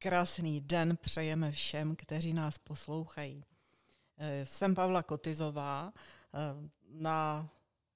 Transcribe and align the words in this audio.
Krásný 0.00 0.60
den 0.60 0.96
přejeme 0.96 1.52
všem, 1.52 1.96
kteří 1.96 2.32
nás 2.32 2.58
poslouchají. 2.58 3.44
Eh, 4.18 4.46
jsem 4.46 4.74
Pavla 4.74 5.02
Kotizová. 5.02 5.92
Eh, 5.92 6.70
na 6.90 7.48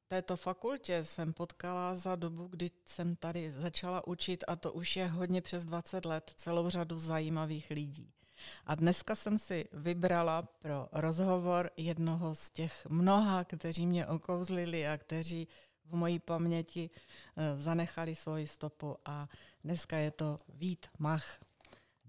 této 0.09 0.37
fakultě 0.37 1.05
jsem 1.05 1.33
potkala 1.33 1.97
za 1.97 2.17
dobu, 2.17 2.47
kdy 2.47 2.71
jsem 2.85 3.17
tady 3.17 3.53
začala 3.53 4.07
učit, 4.07 4.45
a 4.49 4.57
to 4.57 4.73
už 4.73 4.97
je 4.97 5.07
hodně 5.07 5.41
přes 5.41 5.65
20 5.65 6.05
let, 6.05 6.33
celou 6.37 6.71
řadu 6.71 6.99
zajímavých 6.99 7.71
lidí. 7.71 8.13
A 8.67 8.75
dneska 8.75 9.15
jsem 9.15 9.39
si 9.39 9.69
vybrala 9.73 10.43
pro 10.43 10.89
rozhovor 10.93 11.71
jednoho 11.77 12.35
z 12.35 12.51
těch 12.51 12.87
mnoha, 12.89 13.45
kteří 13.45 13.87
mě 13.87 14.07
okouzlili 14.07 14.87
a 14.87 14.99
kteří 14.99 15.49
v 15.85 15.95
mojí 15.95 16.19
paměti 16.19 16.91
eh, 17.37 17.59
zanechali 17.59 18.15
svoji 18.15 18.47
stopu 18.47 18.97
a 19.05 19.29
dneska 19.65 19.97
je 19.97 20.11
to 20.11 20.37
Vít 20.49 20.87
Mach. 20.99 21.39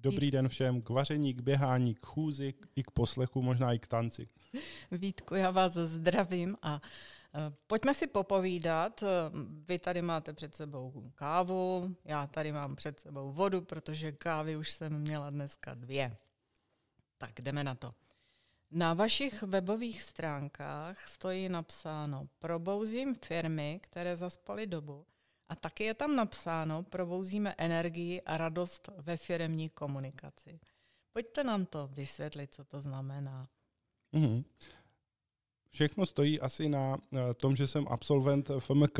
Dobrý 0.03 0.31
den 0.31 0.49
všem, 0.49 0.81
k 0.81 0.89
vaření, 0.89 1.34
k 1.34 1.41
běhání, 1.41 1.95
k 1.95 2.05
chůzi, 2.05 2.53
i 2.75 2.84
k 2.84 2.91
poslechu, 2.91 3.41
možná 3.41 3.73
i 3.73 3.80
k 3.80 3.88
tanci. 3.88 4.27
Vítku, 4.91 5.35
já 5.35 5.52
vás 5.52 5.73
zdravím 5.73 6.57
a 6.61 6.81
eh, 7.35 7.53
Pojďme 7.67 7.94
si 7.94 8.08
popovídat. 8.08 9.03
Vy 9.67 9.80
tady 9.80 10.02
máte 10.02 10.34
před 10.34 10.55
sebou 10.55 11.11
kávu, 11.16 11.95
já 12.05 12.27
tady 12.27 12.52
mám 12.52 12.75
před 12.75 12.99
sebou 12.99 13.31
vodu, 13.31 13.61
protože 13.61 14.11
kávy 14.11 14.58
už 14.58 14.71
jsem 14.71 14.99
měla 14.99 15.30
dneska 15.30 15.73
dvě. 15.73 16.17
Tak 17.17 17.41
jdeme 17.41 17.63
na 17.63 17.75
to. 17.75 17.94
Na 18.72 18.94
vašich 18.94 19.44
webových 19.44 20.03
stránkách 20.03 21.08
stojí 21.08 21.49
napsáno 21.49 22.27
Probouzím 22.39 23.16
firmy, 23.16 23.80
které 23.83 24.17
zaspaly 24.17 24.67
dobu 24.67 25.05
a 25.49 25.55
taky 25.55 25.83
je 25.83 25.93
tam 25.93 26.15
napsáno 26.15 26.83
Probouzíme 26.83 27.55
energii 27.58 28.22
a 28.22 28.38
radost 28.38 28.89
ve 28.97 29.17
firmní 29.17 29.69
komunikaci. 29.69 30.59
Pojďte 31.13 31.44
nám 31.44 31.66
to 31.66 31.88
vysvětlit, 31.88 32.53
co 32.53 32.63
to 32.63 32.81
znamená. 32.81 33.45
Mm-hmm. 34.14 34.44
Všechno 35.69 36.05
stojí 36.05 36.39
asi 36.39 36.69
na 36.69 36.97
eh, 36.97 37.33
tom, 37.33 37.55
že 37.55 37.67
jsem 37.67 37.86
absolvent 37.89 38.52
FMK 38.59 38.99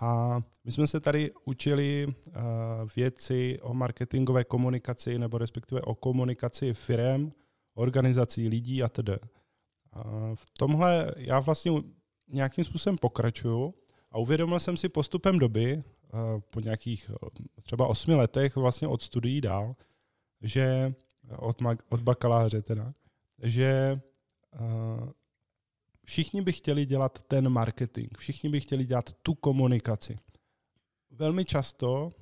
a 0.00 0.40
my 0.64 0.72
jsme 0.72 0.86
se 0.86 1.00
tady 1.00 1.30
učili 1.44 2.06
uh, 2.06 2.34
věci 2.96 3.58
o 3.62 3.74
marketingové 3.74 4.44
komunikaci 4.44 5.18
nebo 5.18 5.38
respektive 5.38 5.80
o 5.80 5.94
komunikaci 5.94 6.74
firm, 6.74 7.32
organizací, 7.74 8.48
lidí 8.48 8.82
a 8.82 8.88
tedy. 8.88 9.18
V 10.34 10.46
tomhle 10.58 11.12
já 11.16 11.40
vlastně 11.40 11.72
nějakým 12.28 12.64
způsobem 12.64 12.98
pokračuju 12.98 13.74
a 14.10 14.18
uvědomil 14.18 14.60
jsem 14.60 14.76
si 14.76 14.88
postupem 14.88 15.38
doby, 15.38 15.82
po 16.50 16.60
nějakých 16.60 17.10
třeba 17.62 17.86
osmi 17.86 18.14
letech 18.14 18.56
vlastně 18.56 18.88
od 18.88 19.02
studií 19.02 19.40
dál, 19.40 19.76
že 20.40 20.94
od, 21.36 21.62
od 21.88 22.00
bakaláře 22.00 22.62
teda, 22.62 22.94
že 23.42 24.00
všichni 26.04 26.42
by 26.42 26.52
chtěli 26.52 26.86
dělat 26.86 27.22
ten 27.22 27.48
marketing, 27.48 28.18
všichni 28.18 28.50
by 28.50 28.60
chtěli 28.60 28.84
dělat 28.84 29.12
tu 29.12 29.34
komunikaci. 29.34 30.18
Velmi 31.10 31.44
často, 31.44 32.12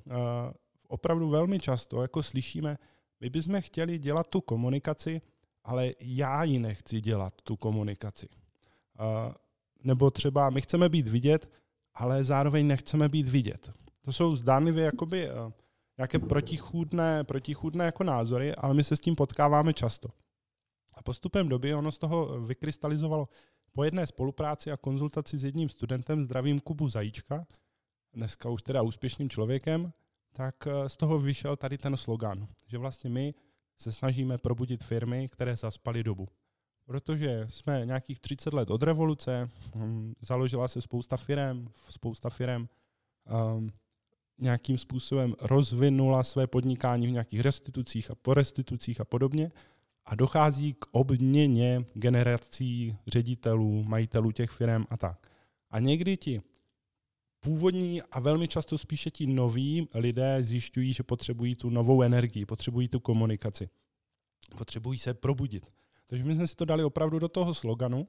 opravdu 0.87 1.29
velmi 1.29 1.59
často, 1.59 2.01
jako 2.01 2.23
slyšíme, 2.23 2.77
my 3.19 3.29
bychom 3.29 3.61
chtěli 3.61 3.99
dělat 3.99 4.27
tu 4.27 4.41
komunikaci, 4.41 5.21
ale 5.63 5.91
já 5.99 6.43
ji 6.43 6.59
nechci 6.59 7.01
dělat, 7.01 7.33
tu 7.43 7.55
komunikaci. 7.55 8.29
Nebo 9.83 10.11
třeba 10.11 10.49
my 10.49 10.61
chceme 10.61 10.89
být 10.89 11.07
vidět, 11.07 11.49
ale 11.97 12.23
zároveň 12.23 12.67
nechceme 12.67 13.09
být 13.09 13.27
vidět. 13.27 13.71
To 14.01 14.13
jsou 14.13 14.35
zdánlivě 14.35 14.85
jakoby 14.85 15.29
nějaké 15.97 16.19
protichůdné, 16.19 17.23
protichůdné 17.23 17.85
jako 17.85 18.03
názory, 18.03 18.55
ale 18.55 18.73
my 18.73 18.83
se 18.83 18.95
s 18.95 18.99
tím 18.99 19.15
potkáváme 19.15 19.73
často. 19.73 20.09
A 20.93 21.03
postupem 21.03 21.49
doby 21.49 21.73
ono 21.73 21.91
z 21.91 21.97
toho 21.97 22.41
vykrystalizovalo 22.41 23.29
po 23.71 23.83
jedné 23.83 24.07
spolupráci 24.07 24.71
a 24.71 24.77
konzultaci 24.77 25.37
s 25.37 25.43
jedním 25.43 25.69
studentem, 25.69 26.23
zdravím 26.23 26.59
Kubu 26.59 26.89
Zajíčka, 26.89 27.45
dneska 28.13 28.49
už 28.49 28.61
teda 28.61 28.81
úspěšným 28.81 29.29
člověkem, 29.29 29.93
tak 30.33 30.55
z 30.87 30.97
toho 30.97 31.19
vyšel 31.19 31.55
tady 31.55 31.77
ten 31.77 31.97
slogan, 31.97 32.47
že 32.67 32.77
vlastně 32.77 33.09
my 33.09 33.33
se 33.77 33.91
snažíme 33.91 34.37
probudit 34.37 34.83
firmy, 34.83 35.27
které 35.27 35.55
zaspaly 35.55 36.03
dobu. 36.03 36.27
Protože 36.87 37.47
jsme 37.49 37.85
nějakých 37.85 38.19
30 38.19 38.53
let 38.53 38.71
od 38.71 38.83
revoluce, 38.83 39.49
hm, 39.75 40.13
založila 40.21 40.67
se 40.67 40.81
spousta 40.81 41.17
firm, 41.17 41.67
spousta 41.89 42.29
firm 42.29 42.67
um, 43.55 43.71
nějakým 44.37 44.77
způsobem 44.77 45.35
rozvinula 45.41 46.23
své 46.23 46.47
podnikání 46.47 47.07
v 47.07 47.11
nějakých 47.11 47.39
restitucích 47.39 48.11
a 48.11 48.15
po 48.15 48.33
restitucích 48.33 49.01
a 49.01 49.05
podobně 49.05 49.51
a 50.05 50.15
dochází 50.15 50.73
k 50.73 50.85
obměně 50.91 51.85
generací 51.93 52.97
ředitelů, 53.07 53.83
majitelů 53.83 54.31
těch 54.31 54.49
firm 54.49 54.85
a 54.89 54.97
tak. 54.97 55.31
A 55.69 55.79
někdy 55.79 56.17
ti 56.17 56.41
původní 57.39 58.01
a 58.01 58.19
velmi 58.19 58.47
často 58.47 58.77
spíše 58.77 59.11
ti 59.11 59.27
noví 59.27 59.87
lidé 59.95 60.43
zjišťují, 60.43 60.93
že 60.93 61.03
potřebují 61.03 61.55
tu 61.55 61.69
novou 61.69 62.01
energii, 62.01 62.45
potřebují 62.45 62.87
tu 62.87 62.99
komunikaci. 62.99 63.69
Potřebují 64.57 64.99
se 64.99 65.13
probudit. 65.13 65.71
Takže 66.07 66.23
my 66.23 66.35
jsme 66.35 66.47
si 66.47 66.55
to 66.55 66.65
dali 66.65 66.83
opravdu 66.83 67.19
do 67.19 67.29
toho 67.29 67.53
sloganu 67.53 68.07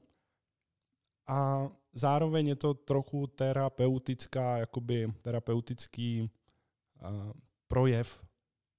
a 1.27 1.69
zároveň 1.93 2.47
je 2.47 2.55
to 2.55 2.73
trochu 2.73 3.27
terapeutická, 3.27 4.57
jakoby 4.57 5.13
terapeutický 5.21 6.21
uh, 6.21 7.31
projev 7.67 8.25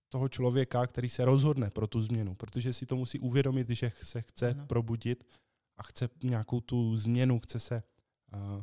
toho 0.09 0.29
člověka, 0.29 0.87
který 0.87 1.09
se 1.09 1.25
rozhodne 1.25 1.71
pro 1.71 1.87
tu 1.87 2.03
změnu, 2.03 2.35
protože 2.35 2.73
si 2.73 2.87
to 2.87 2.97
musí 2.97 3.19
uvědomit, 3.19 3.71
že 3.71 3.93
se 4.03 4.23
chce 4.23 4.51
ano. 4.51 4.67
probudit 4.67 5.25
a 5.77 5.83
chce 5.83 6.09
nějakou 6.23 6.61
tu 6.61 6.97
změnu, 6.97 7.39
chce 7.39 7.61
se 7.61 7.83
uh, 8.33 8.63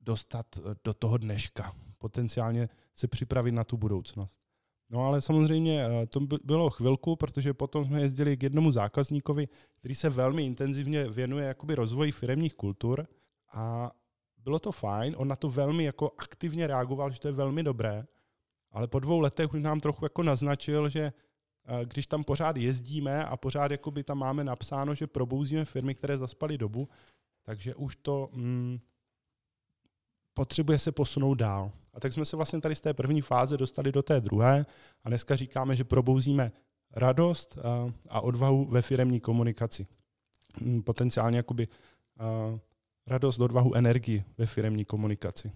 dostat 0.00 0.46
eh, 0.58 0.74
do 0.84 0.94
toho 0.94 1.18
dneška, 1.18 1.76
potenciálně 1.98 2.68
se 2.94 3.08
připravit 3.08 3.52
na 3.52 3.64
tu 3.64 3.76
budoucnost. 3.76 4.40
No 4.90 5.04
ale 5.04 5.20
samozřejmě 5.20 5.86
eh, 5.86 6.06
to 6.06 6.20
bylo 6.44 6.70
chvilku, 6.70 7.16
protože 7.16 7.54
potom 7.54 7.84
jsme 7.84 8.00
jezdili 8.00 8.36
k 8.36 8.42
jednomu 8.42 8.72
zákazníkovi, 8.72 9.48
který 9.78 9.94
se 9.94 10.08
velmi 10.08 10.46
intenzivně 10.46 11.08
věnuje 11.08 11.46
jakoby 11.46 11.74
rozvoji 11.74 12.12
firemních 12.12 12.54
kultur 12.54 13.06
a 13.52 13.90
bylo 14.38 14.58
to 14.58 14.72
fajn, 14.72 15.14
on 15.18 15.28
na 15.28 15.36
to 15.36 15.50
velmi 15.50 15.84
jako 15.84 16.12
aktivně 16.18 16.66
reagoval, 16.66 17.10
že 17.10 17.20
to 17.20 17.28
je 17.28 17.32
velmi 17.32 17.62
dobré, 17.62 18.04
ale 18.70 18.88
po 18.88 18.98
dvou 18.98 19.20
letech 19.20 19.54
už 19.54 19.62
nám 19.62 19.80
trochu 19.80 20.04
jako 20.04 20.22
naznačil, 20.22 20.88
že 20.88 21.00
eh, 21.02 21.84
když 21.84 22.06
tam 22.06 22.24
pořád 22.24 22.56
jezdíme 22.56 23.24
a 23.24 23.36
pořád 23.36 23.72
tam 24.04 24.18
máme 24.18 24.44
napsáno, 24.44 24.94
že 24.94 25.06
probouzíme 25.06 25.64
firmy, 25.64 25.94
které 25.94 26.18
zaspaly 26.18 26.58
dobu, 26.58 26.88
takže 27.42 27.74
už 27.74 27.96
to 27.96 28.28
mm, 28.32 28.78
potřebuje 30.38 30.78
se 30.78 30.92
posunout 30.92 31.34
dál. 31.34 31.72
A 31.94 32.00
tak 32.00 32.12
jsme 32.12 32.24
se 32.24 32.36
vlastně 32.36 32.60
tady 32.60 32.74
z 32.74 32.80
té 32.80 32.94
první 32.94 33.20
fáze 33.20 33.56
dostali 33.56 33.92
do 33.92 34.02
té 34.02 34.20
druhé 34.20 34.66
a 35.04 35.08
dneska 35.08 35.36
říkáme, 35.36 35.76
že 35.76 35.84
probouzíme 35.84 36.52
radost 36.94 37.58
a, 37.58 37.92
a 38.08 38.20
odvahu 38.20 38.64
ve 38.70 38.82
firemní 38.82 39.20
komunikaci. 39.20 39.86
Mm, 40.60 40.82
potenciálně 40.82 41.36
jakoby 41.36 41.68
a, 42.18 42.58
radost, 43.06 43.38
odvahu, 43.38 43.74
energii 43.74 44.24
ve 44.38 44.46
firemní 44.46 44.84
komunikaci. 44.84 45.52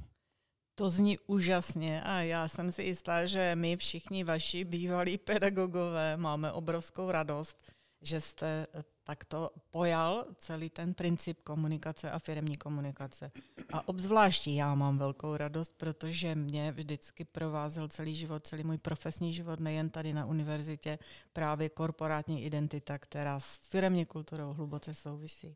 To 0.75 0.91
zní 0.91 1.19
úžasně 1.26 2.03
a 2.03 2.20
já 2.20 2.49
jsem 2.49 2.72
si 2.72 2.82
jistá, 2.82 3.26
že 3.26 3.53
my 3.54 3.76
všichni 3.76 4.25
vaši 4.25 4.64
bývalí 4.64 5.19
pedagogové 5.19 6.16
máme 6.16 6.53
obrovskou 6.53 7.10
radost, 7.10 7.59
že 8.00 8.20
jste 8.20 8.66
takto 9.04 9.50
pojal 9.70 10.26
celý 10.38 10.70
ten 10.70 10.94
princip 10.94 11.40
komunikace 11.40 12.10
a 12.10 12.18
firmní 12.18 12.56
komunikace. 12.56 13.32
A 13.72 13.88
obzvláště 13.88 14.50
já 14.50 14.74
mám 14.74 14.98
velkou 14.98 15.37
radost, 15.37 15.75
protože 15.76 16.34
mě 16.34 16.72
vždycky 16.72 17.25
provázel 17.25 17.88
celý 17.88 18.14
život, 18.14 18.46
celý 18.46 18.64
můj 18.64 18.78
profesní 18.78 19.32
život, 19.32 19.60
nejen 19.60 19.90
tady 19.90 20.12
na 20.12 20.26
univerzitě, 20.26 20.99
právě 21.32 21.69
korporátní 21.69 22.44
identita, 22.44 22.99
která 22.99 23.40
s 23.40 23.56
firmní 23.56 24.06
kulturou 24.06 24.52
hluboce 24.52 24.94
souvisí. 24.94 25.55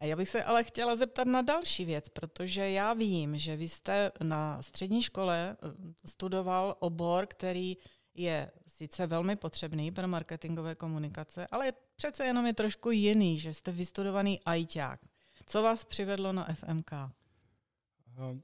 A 0.00 0.04
já 0.04 0.16
bych 0.16 0.28
se 0.28 0.44
ale 0.44 0.64
chtěla 0.64 0.96
zeptat 0.96 1.26
na 1.26 1.42
další 1.42 1.84
věc, 1.84 2.08
protože 2.08 2.70
já 2.70 2.94
vím, 2.94 3.38
že 3.38 3.56
vy 3.56 3.68
jste 3.68 4.12
na 4.22 4.62
střední 4.62 5.02
škole 5.02 5.56
eh, 5.62 6.08
studoval 6.08 6.76
obor, 6.78 7.26
který 7.26 7.76
je 8.14 8.50
sice 8.66 9.06
velmi 9.06 9.36
potřebný 9.36 9.90
pro 9.90 10.08
marketingové 10.08 10.74
komunikace, 10.74 11.46
ale 11.50 11.72
přece 11.96 12.24
jenom 12.24 12.46
je 12.46 12.52
trošku 12.52 12.90
jiný, 12.90 13.38
že 13.38 13.54
jste 13.54 13.72
vystudovaný 13.72 14.40
ajťák. 14.44 15.00
Co 15.46 15.62
vás 15.62 15.84
přivedlo 15.84 16.32
na 16.32 16.44
FMK? 16.54 16.90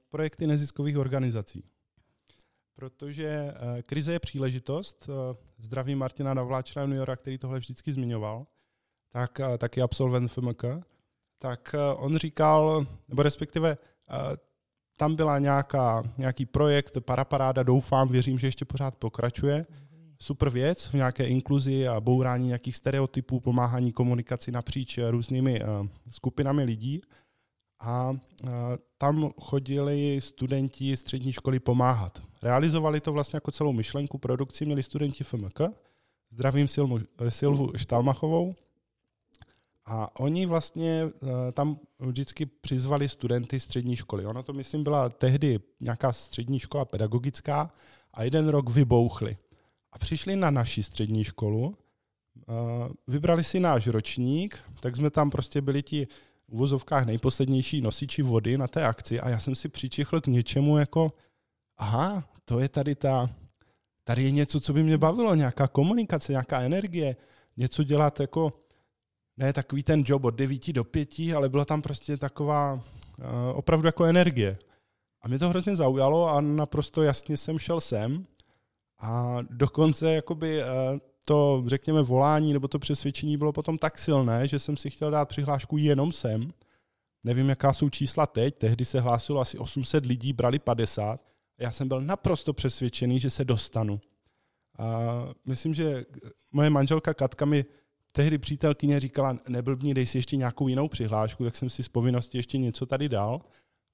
Projekty 0.09 0.47
neziskových 0.47 0.99
organizací. 0.99 1.65
Protože 2.75 3.27
eh, 3.27 3.83
krize 3.83 4.13
je 4.13 4.21
příležitost. 4.21 5.09
Eh, 5.09 5.37
zdravím 5.59 5.99
Martina 5.99 6.35
Navláčela 6.35 6.85
juniora, 6.85 7.17
který 7.17 7.39
tohle 7.39 7.59
vždycky 7.59 7.93
zmiňoval, 7.93 8.47
tak 9.11 9.41
eh, 9.41 9.59
taky 9.59 9.83
absolvent 9.83 10.31
FMK. 10.31 10.65
Tak 11.39 11.75
on 11.97 12.17
říkal, 12.17 12.87
nebo 13.09 13.23
respektive 13.23 13.77
tam 14.97 15.17
byla 15.17 15.39
nějaká, 15.39 16.03
nějaký 16.19 16.47
projekt, 16.47 16.99
paraparáda, 17.01 17.63
doufám, 17.63 18.09
věřím, 18.09 18.39
že 18.39 18.47
ještě 18.47 18.65
pořád 18.65 18.97
pokračuje, 18.97 19.67
super 20.23 20.51
věc 20.51 20.87
v 20.87 20.95
nějaké 20.95 21.27
inkluzi 21.27 21.89
a 21.89 22.01
bourání 22.01 22.47
nějakých 22.47 22.77
stereotypů, 22.77 23.41
pomáhání 23.41 23.93
komunikaci 23.93 24.53
napříč 24.53 24.99
různými 25.11 25.61
uh, 25.61 25.87
skupinami 26.11 26.65
lidí. 26.65 27.01
A 27.81 28.11
uh, 28.11 28.51
tam 28.99 29.31
chodili 29.41 30.21
studenti 30.21 30.97
střední 30.97 31.33
školy 31.33 31.61
pomáhat. 31.61 32.23
Realizovali 32.43 33.01
to 33.01 33.13
vlastně 33.13 33.37
jako 33.37 33.51
celou 33.51 33.73
myšlenku 33.73 34.19
produkci, 34.19 34.67
měli 34.67 34.83
studenti 34.83 35.25
FMK, 35.25 35.61
zdravím 36.31 36.69
Silmu, 36.69 36.99
Silvu 37.29 37.73
Štalmachovou, 37.77 38.55
a 39.87 40.21
oni 40.21 40.47
vlastně 40.47 41.05
tam 41.53 41.79
vždycky 41.99 42.47
přizvali 42.47 43.09
studenty 43.09 43.61
střední 43.61 43.97
školy. 43.97 44.27
Ono 44.27 44.43
to, 44.43 44.53
myslím, 44.53 44.83
byla 44.83 45.09
tehdy 45.09 45.61
nějaká 45.81 46.13
střední 46.13 46.59
škola 46.59 46.85
pedagogická 46.85 47.71
a 48.15 48.25
jeden 48.25 48.49
rok 48.49 48.71
vybouchli. 48.71 49.37
A 49.93 49.99
přišli 49.99 50.37
na 50.37 50.51
naši 50.51 50.83
střední 50.83 51.25
školu, 51.25 51.77
vybrali 53.07 53.45
si 53.45 53.61
náš 53.61 53.87
ročník, 53.87 54.59
tak 54.81 54.97
jsme 54.97 55.11
tam 55.11 55.31
prostě 55.31 55.61
byli 55.61 55.83
ti 55.83 56.09
v 56.49 56.57
vozovkách 56.57 57.07
nejposlednější 57.07 57.81
nosiči 57.81 58.23
vody 58.23 58.59
na 58.59 58.69
té 58.69 58.87
akci 58.87 59.21
a 59.21 59.29
já 59.29 59.41
jsem 59.41 59.55
si 59.55 59.69
přičichl 59.69 60.21
k 60.21 60.27
něčemu 60.27 60.79
jako, 60.79 61.13
aha, 61.77 62.25
to 62.45 62.61
je 62.61 62.69
tady 62.69 62.95
ta, 62.95 63.31
tady 64.05 64.23
je 64.23 64.31
něco, 64.31 64.61
co 64.61 64.73
by 64.73 64.83
mě 64.83 64.99
bavilo, 64.99 65.35
nějaká 65.35 65.69
komunikace, 65.69 66.33
nějaká 66.33 66.61
energie, 66.61 67.17
něco 67.57 67.85
dělat 67.85 68.21
jako, 68.21 68.53
ne 69.37 69.53
takový 69.53 69.83
ten 69.83 70.05
job 70.07 70.25
od 70.25 70.35
9 70.35 70.73
do 70.73 70.85
5, 70.85 71.09
ale 71.37 71.49
byla 71.49 71.65
tam 71.65 71.83
prostě 71.83 72.17
taková 72.17 72.85
opravdu 73.55 73.89
jako 73.89 74.05
energie. 74.05 74.59
A 75.23 75.29
mě 75.29 75.39
to 75.39 75.49
hrozně 75.49 75.77
zaujalo 75.77 76.29
a 76.29 76.41
naprosto 76.41 77.03
jasně 77.03 77.37
jsem 77.37 77.59
šel 77.59 77.81
sem 77.81 78.27
a 79.03 79.39
dokonce 79.51 80.15
jakoby 80.15 80.63
uh, 80.63 80.99
to, 81.25 81.65
řekněme, 81.67 82.03
volání 82.03 82.53
nebo 82.53 82.69
to 82.69 82.79
přesvědčení 82.79 83.37
bylo 83.37 83.53
potom 83.53 83.79
tak 83.79 83.99
silné, 83.99 84.49
že 84.49 84.59
jsem 84.59 84.77
si 84.77 84.91
chtěl 84.91 85.11
dát 85.11 85.29
přihlášku 85.29 85.79
jenom 85.79 86.13
sem. 86.13 86.53
Nevím, 87.25 87.49
jaká 87.49 87.73
jsou 87.73 87.91
čísla 87.91 88.27
teď, 88.27 88.59
tehdy 88.59 88.85
se 88.85 89.01
hlásilo 89.01 89.41
asi 89.41 89.59
800 89.59 90.07
lidí, 90.07 90.33
brali 90.33 90.59
50. 90.59 91.21
Já 91.59 91.71
jsem 91.71 91.89
byl 91.89 92.01
naprosto 92.01 92.53
přesvědčený, 92.53 93.21
že 93.21 93.31
se 93.31 93.45
dostanu. 93.45 94.01
A 94.79 95.09
myslím, 95.47 95.75
že 95.75 96.05
moje 96.53 96.71
manželka 96.71 97.15
Katka 97.15 97.45
mi 97.45 97.65
tehdy 98.13 98.39
přítelkyně 98.39 99.01
říkala, 99.01 99.39
neblbni, 99.49 99.95
dej 99.95 100.07
si 100.07 100.19
ještě 100.19 100.37
nějakou 100.37 100.69
jinou 100.69 100.89
přihlášku, 100.89 101.45
tak 101.45 101.57
jsem 101.57 101.71
si 101.71 101.83
z 101.83 101.89
povinnosti 101.89 102.39
ještě 102.39 102.59
něco 102.59 102.87
tady 102.87 103.09
dal, 103.09 103.41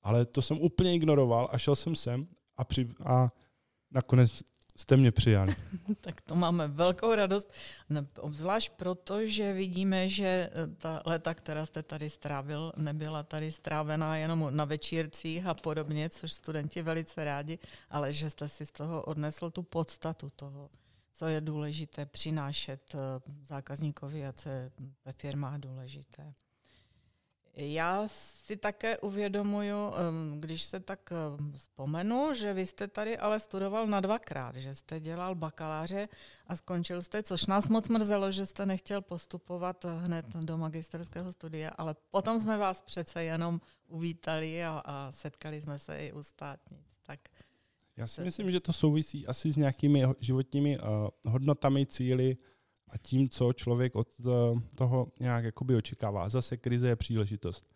ale 0.02 0.24
to 0.24 0.42
jsem 0.42 0.60
úplně 0.60 0.94
ignoroval 0.94 1.48
a 1.52 1.58
šel 1.58 1.76
jsem 1.76 1.96
sem 1.96 2.26
a, 2.56 2.64
při, 2.64 2.88
a 3.04 3.32
nakonec 3.90 4.42
jste 4.78 4.96
mě 4.96 5.12
přijali. 5.12 5.56
tak 6.00 6.20
to 6.20 6.34
máme 6.34 6.68
velkou 6.68 7.14
radost, 7.14 7.52
obzvlášť 8.20 8.72
proto, 8.76 9.26
že 9.26 9.52
vidíme, 9.52 10.08
že 10.08 10.26
eh, 10.26 10.50
ta 10.78 11.02
léta, 11.06 11.34
která 11.34 11.66
jste 11.66 11.82
tady 11.82 12.10
strávil, 12.10 12.72
nebyla 12.76 13.22
tady 13.22 13.52
strávená 13.52 14.16
jenom 14.16 14.46
na 14.50 14.64
večírcích 14.64 15.46
a 15.46 15.54
podobně, 15.54 16.10
což 16.10 16.32
studenti 16.32 16.82
velice 16.82 17.24
rádi, 17.24 17.58
ale 17.90 18.12
že 18.12 18.30
jste 18.30 18.48
si 18.48 18.66
z 18.66 18.72
toho 18.72 19.02
odnesl 19.02 19.50
tu 19.50 19.62
podstatu 19.62 20.30
toho, 20.30 20.70
co 21.12 21.26
je 21.26 21.40
důležité 21.40 22.06
přinášet 22.06 22.94
eh, 22.94 22.98
zákazníkovi 23.42 24.24
a 24.24 24.32
co 24.32 24.48
je 24.48 24.70
ve 25.04 25.12
firmách 25.12 25.60
důležité. 25.60 26.32
Já 27.60 28.08
si 28.08 28.56
také 28.56 28.98
uvědomuju, 28.98 29.76
když 30.38 30.62
se 30.62 30.80
tak 30.80 31.12
vzpomenu, 31.52 32.34
že 32.34 32.52
vy 32.52 32.66
jste 32.66 32.88
tady 32.88 33.18
ale 33.18 33.40
studoval 33.40 33.86
na 33.86 34.00
dvakrát, 34.00 34.56
že 34.56 34.74
jste 34.74 35.00
dělal 35.00 35.34
bakaláře 35.34 36.06
a 36.46 36.56
skončil 36.56 37.02
jste, 37.02 37.22
což 37.22 37.46
nás 37.46 37.68
moc 37.68 37.88
mrzelo, 37.88 38.32
že 38.32 38.46
jste 38.46 38.66
nechtěl 38.66 39.00
postupovat 39.00 39.84
hned 39.84 40.26
do 40.26 40.58
magisterského 40.58 41.32
studia, 41.32 41.70
ale 41.70 41.96
potom 42.10 42.40
jsme 42.40 42.58
vás 42.58 42.80
přece 42.80 43.24
jenom 43.24 43.60
uvítali 43.88 44.64
a, 44.64 44.82
a 44.84 45.12
setkali 45.12 45.60
jsme 45.60 45.78
se 45.78 45.98
i 45.98 46.12
u 46.12 46.22
státnic. 46.22 46.86
Tak 47.06 47.20
Já 47.96 48.06
si 48.06 48.20
myslím, 48.20 48.52
že 48.52 48.60
to 48.60 48.72
souvisí 48.72 49.26
asi 49.26 49.52
s 49.52 49.56
nějakými 49.56 50.04
životními 50.20 50.78
uh, 50.78 50.84
hodnotami, 51.24 51.86
cíly, 51.86 52.36
a 52.90 52.98
tím, 52.98 53.28
co 53.28 53.52
člověk 53.52 53.94
od 53.94 54.08
eh, 54.20 54.30
toho 54.74 55.08
nějak 55.20 55.44
jakoby 55.44 55.76
očekává. 55.76 56.28
Zase 56.28 56.56
krize 56.56 56.88
je 56.88 56.96
příležitost. 56.96 57.66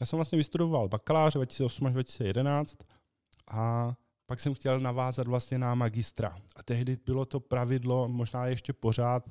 Já 0.00 0.06
jsem 0.06 0.16
vlastně 0.16 0.36
vystudoval 0.36 0.88
bakalář 0.88 1.34
2008 1.34 1.86
až 1.86 1.92
2011 1.92 2.76
a 3.50 3.94
pak 4.26 4.40
jsem 4.40 4.54
chtěl 4.54 4.80
navázat 4.80 5.26
vlastně 5.26 5.58
na 5.58 5.74
magistra. 5.74 6.36
A 6.56 6.62
tehdy 6.62 6.98
bylo 7.06 7.24
to 7.24 7.40
pravidlo, 7.40 8.08
možná 8.08 8.46
ještě 8.46 8.72
pořád, 8.72 9.30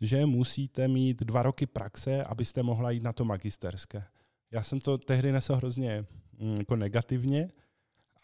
že 0.00 0.26
musíte 0.26 0.88
mít 0.88 1.20
dva 1.22 1.42
roky 1.42 1.66
praxe, 1.66 2.24
abyste 2.24 2.62
mohla 2.62 2.90
jít 2.90 3.02
na 3.02 3.12
to 3.12 3.24
magisterské. 3.24 4.04
Já 4.50 4.62
jsem 4.62 4.80
to 4.80 4.98
tehdy 4.98 5.32
nesl 5.32 5.54
hrozně 5.54 6.06
mm, 6.38 6.54
jako 6.58 6.76
negativně, 6.76 7.50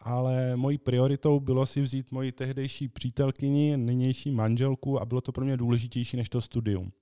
ale 0.01 0.57
mojí 0.57 0.79
prioritou 0.79 1.41
bylo 1.41 1.67
si 1.67 1.81
vzít 1.81 2.13
moji 2.13 2.33
tehdejší 2.33 2.89
přítelkyni, 2.89 3.77
nynější 3.77 4.31
manželku 4.31 5.01
a 5.01 5.05
bylo 5.05 5.21
to 5.21 5.33
pro 5.33 5.45
mě 5.45 5.57
důležitější 5.57 6.17
než 6.17 6.29
to 6.29 6.41
studium. 6.41 6.93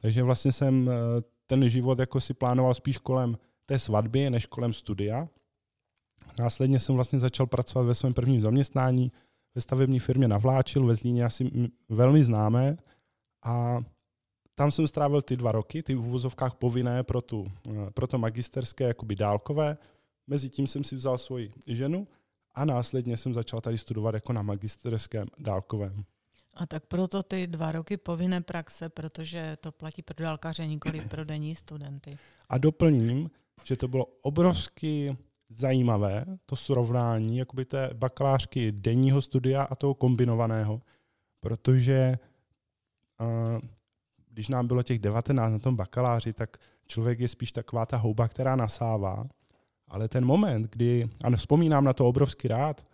Takže 0.00 0.22
vlastně 0.22 0.52
jsem 0.52 0.90
eh, 0.90 0.92
ten 1.46 1.68
život 1.68 1.98
jako 1.98 2.20
si 2.20 2.34
plánoval 2.34 2.74
spíš 2.74 2.98
kolem 2.98 3.38
té 3.66 3.78
svatby, 3.78 4.30
než 4.30 4.46
kolem 4.46 4.72
studia. 4.72 5.28
Následně 6.38 6.80
jsem 6.80 6.94
vlastně 6.94 7.20
začal 7.20 7.46
pracovat 7.46 7.84
ve 7.84 7.94
svém 7.94 8.14
prvním 8.14 8.40
zaměstnání 8.40 9.12
ve 9.54 9.60
stavební 9.60 9.98
firmě 9.98 10.28
Navláčil, 10.28 10.86
ve 10.86 10.94
Zlíně 10.94 11.24
asi 11.24 11.50
velmi 11.88 12.24
známé. 12.24 12.76
A 13.44 13.80
tam 14.54 14.72
jsem 14.72 14.88
strávil 14.88 15.22
ty 15.22 15.36
dva 15.36 15.52
roky, 15.52 15.82
ty 15.82 15.94
v 15.94 16.06
úvozovkách 16.06 16.54
povinné 16.54 17.02
pro, 17.02 17.20
tu, 17.20 17.46
eh, 17.68 17.90
pro 17.90 18.06
to 18.06 18.18
magisterské 18.18 18.84
jakoby 18.84 19.16
dálkové. 19.16 19.78
Mezitím 20.26 20.66
jsem 20.66 20.84
si 20.84 20.96
vzal 20.96 21.18
svoji 21.18 21.50
ženu 21.66 22.06
a 22.54 22.64
následně 22.64 23.16
jsem 23.16 23.34
začal 23.34 23.60
tady 23.60 23.78
studovat 23.78 24.14
jako 24.14 24.32
na 24.32 24.42
magisterském 24.42 25.26
dálkovém. 25.38 26.04
A 26.54 26.66
tak 26.66 26.86
proto 26.86 27.22
ty 27.22 27.46
dva 27.46 27.72
roky 27.72 27.96
povinné 27.96 28.40
praxe, 28.40 28.88
protože 28.88 29.56
to 29.60 29.72
platí 29.72 30.02
pro 30.02 30.24
dálkaře, 30.24 30.66
nikoli 30.66 31.00
pro 31.00 31.24
denní 31.24 31.54
studenty. 31.54 32.18
A 32.48 32.58
doplním, 32.58 33.30
že 33.64 33.76
to 33.76 33.88
bylo 33.88 34.04
obrovsky 34.22 35.16
zajímavé, 35.48 36.24
to 36.46 36.56
srovnání 36.56 37.38
jakoby 37.38 37.64
té 37.64 37.90
bakalářky 37.94 38.72
denního 38.72 39.22
studia 39.22 39.62
a 39.62 39.74
toho 39.74 39.94
kombinovaného, 39.94 40.82
protože 41.40 42.18
uh, 43.20 43.60
když 44.30 44.48
nám 44.48 44.66
bylo 44.66 44.82
těch 44.82 44.98
19 44.98 45.52
na 45.52 45.58
tom 45.58 45.76
bakaláři, 45.76 46.32
tak 46.32 46.56
člověk 46.86 47.20
je 47.20 47.28
spíš 47.28 47.52
taková 47.52 47.86
ta 47.86 47.96
houba, 47.96 48.28
která 48.28 48.56
nasává 48.56 49.26
ale 49.92 50.08
ten 50.08 50.24
moment, 50.24 50.70
kdy, 50.70 51.08
a 51.24 51.36
vzpomínám 51.36 51.84
na 51.84 51.92
to 51.92 52.08
obrovský 52.08 52.48
rád, 52.48 52.86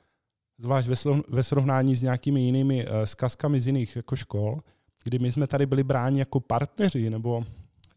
zvlášť 0.59 0.89
ve 1.29 1.43
srovnání 1.43 1.97
s 1.97 2.03
nějakými 2.03 2.41
jinými 2.41 2.87
uh, 2.87 2.93
zkazkami 3.05 3.61
z 3.61 3.67
jiných 3.67 3.97
jako 3.97 4.17
škol, 4.17 4.61
kdy 5.05 5.19
my 5.19 5.33
jsme 5.33 5.47
tady 5.47 5.67
byli 5.67 5.85
bráni 5.85 6.19
jako 6.19 6.41
partneři 6.41 7.11
nebo 7.11 7.45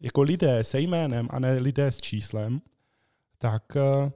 jako 0.00 0.22
lidé 0.22 0.64
se 0.64 0.80
jménem 0.80 1.28
a 1.30 1.38
ne 1.38 1.58
lidé 1.58 1.86
s 1.86 1.98
číslem, 1.98 2.60
tak 3.38 3.76
uh, 3.76 4.10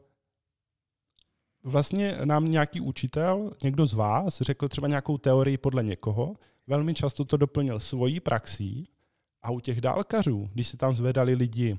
vlastně 1.64 2.18
nám 2.24 2.50
nějaký 2.50 2.80
učitel, 2.80 3.50
někdo 3.62 3.86
z 3.86 3.94
vás, 3.94 4.40
řekl 4.40 4.68
třeba 4.68 4.88
nějakou 4.88 5.18
teorii 5.18 5.58
podle 5.58 5.82
někoho, 5.82 6.34
velmi 6.66 6.94
často 6.94 7.24
to 7.24 7.36
doplnil 7.36 7.80
svojí 7.80 8.20
praxí 8.20 8.88
a 9.42 9.50
u 9.50 9.60
těch 9.60 9.80
dálkařů, 9.80 10.50
když 10.52 10.68
se 10.68 10.76
tam 10.76 10.94
zvedali 10.94 11.34
lidi 11.34 11.78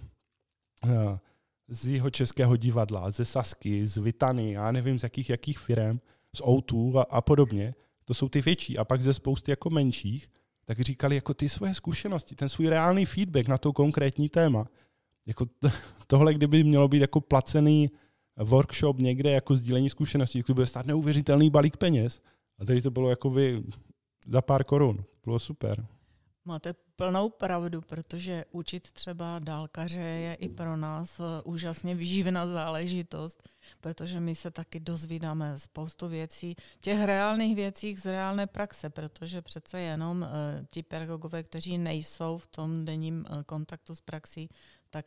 uh, 0.86 1.18
z 1.68 1.88
jeho 1.88 2.10
českého 2.10 2.58
divadla, 2.58 3.12
ze 3.12 3.26
Sasky, 3.26 3.88
z 3.88 3.98
Vitany, 3.98 4.52
já 4.52 4.72
nevím 4.72 5.00
z 5.00 5.04
jakých, 5.04 5.30
jakých 5.30 5.60
firm, 5.60 6.00
z 6.36 6.42
O2 6.42 7.00
a, 7.00 7.02
a 7.02 7.22
podobně, 7.22 7.76
to 8.06 8.14
jsou 8.14 8.30
ty 8.30 8.42
větší 8.42 8.78
a 8.78 8.86
pak 8.86 9.02
ze 9.02 9.14
spousty 9.14 9.52
jako 9.52 9.70
menších, 9.70 10.30
tak 10.66 10.80
říkali 10.80 11.16
jako 11.16 11.34
ty 11.34 11.50
svoje 11.50 11.74
zkušenosti, 11.74 12.36
ten 12.36 12.50
svůj 12.50 12.68
reálný 12.68 13.06
feedback 13.06 13.48
na 13.48 13.58
to 13.58 13.74
konkrétní 13.74 14.30
téma. 14.30 14.68
Jako 15.26 15.46
tohle, 16.08 16.34
kdyby 16.34 16.64
mělo 16.64 16.88
být 16.88 17.02
jako 17.02 17.22
placený 17.22 17.92
workshop 18.38 18.98
někde 19.00 19.32
jako 19.32 19.56
sdílení 19.56 19.90
zkušeností, 19.90 20.44
to 20.44 20.54
bude 20.54 20.66
stát 20.66 20.86
neuvěřitelný 20.86 21.50
balík 21.50 21.78
peněz. 21.78 22.22
A 22.60 22.66
tady 22.66 22.82
to 22.82 22.92
bylo 22.92 23.10
jako 23.10 23.30
by 23.30 23.64
za 24.28 24.42
pár 24.42 24.64
korun. 24.64 25.04
Bylo 25.24 25.40
super. 25.40 25.88
Máte 26.46 26.74
plnou 26.98 27.30
pravdu, 27.30 27.82
protože 27.82 28.46
učit 28.52 28.92
třeba 28.92 29.40
dálkaře 29.40 30.00
je 30.00 30.34
i 30.34 30.50
pro 30.50 30.78
nás 30.78 31.20
eh, 31.20 31.24
úžasně 31.44 31.96
výživná 31.96 32.48
záležitost, 32.48 33.44
protože 33.82 34.20
my 34.20 34.36
se 34.36 34.52
taky 34.52 34.80
dozvídáme 34.80 35.60
spoustu 35.60 36.08
věcí, 36.08 36.56
těch 36.82 37.04
reálných 37.04 37.56
věcí 37.56 37.98
z 37.98 38.06
reálné 38.06 38.48
praxe, 38.48 38.90
protože 38.90 39.42
přece 39.42 39.82
jenom 39.82 40.22
uh, 40.22 40.66
ti 40.70 40.84
pedagogové, 40.84 41.44
kteří 41.44 41.78
nejsou 41.78 42.38
v 42.38 42.48
tom 42.48 42.86
denním 42.86 43.26
uh, 43.30 43.44
kontaktu 43.44 43.96
s 43.96 44.02
praxí, 44.02 44.50
tak 44.90 45.06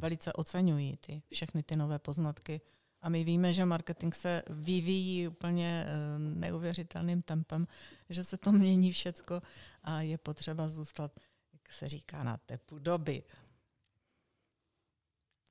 velice 0.00 0.32
oceňují 0.32 0.96
ty, 0.96 1.22
všechny 1.32 1.62
ty 1.62 1.76
nové 1.76 1.98
poznatky. 1.98 2.60
A 3.02 3.08
my 3.08 3.24
víme, 3.24 3.52
že 3.52 3.64
marketing 3.64 4.14
se 4.14 4.42
vyvíjí 4.50 5.28
úplně 5.28 5.86
eh, 5.86 6.18
neuvěřitelným 6.18 7.22
tempem, 7.22 7.66
že 8.10 8.24
se 8.24 8.36
to 8.36 8.52
mění 8.52 8.92
všecko 8.92 9.42
a 9.82 10.00
je 10.00 10.18
potřeba 10.18 10.68
zůstat, 10.68 11.20
jak 11.52 11.72
se 11.72 11.88
říká, 11.88 12.24
na 12.24 12.36
tepu 12.36 12.78
doby. 12.78 13.22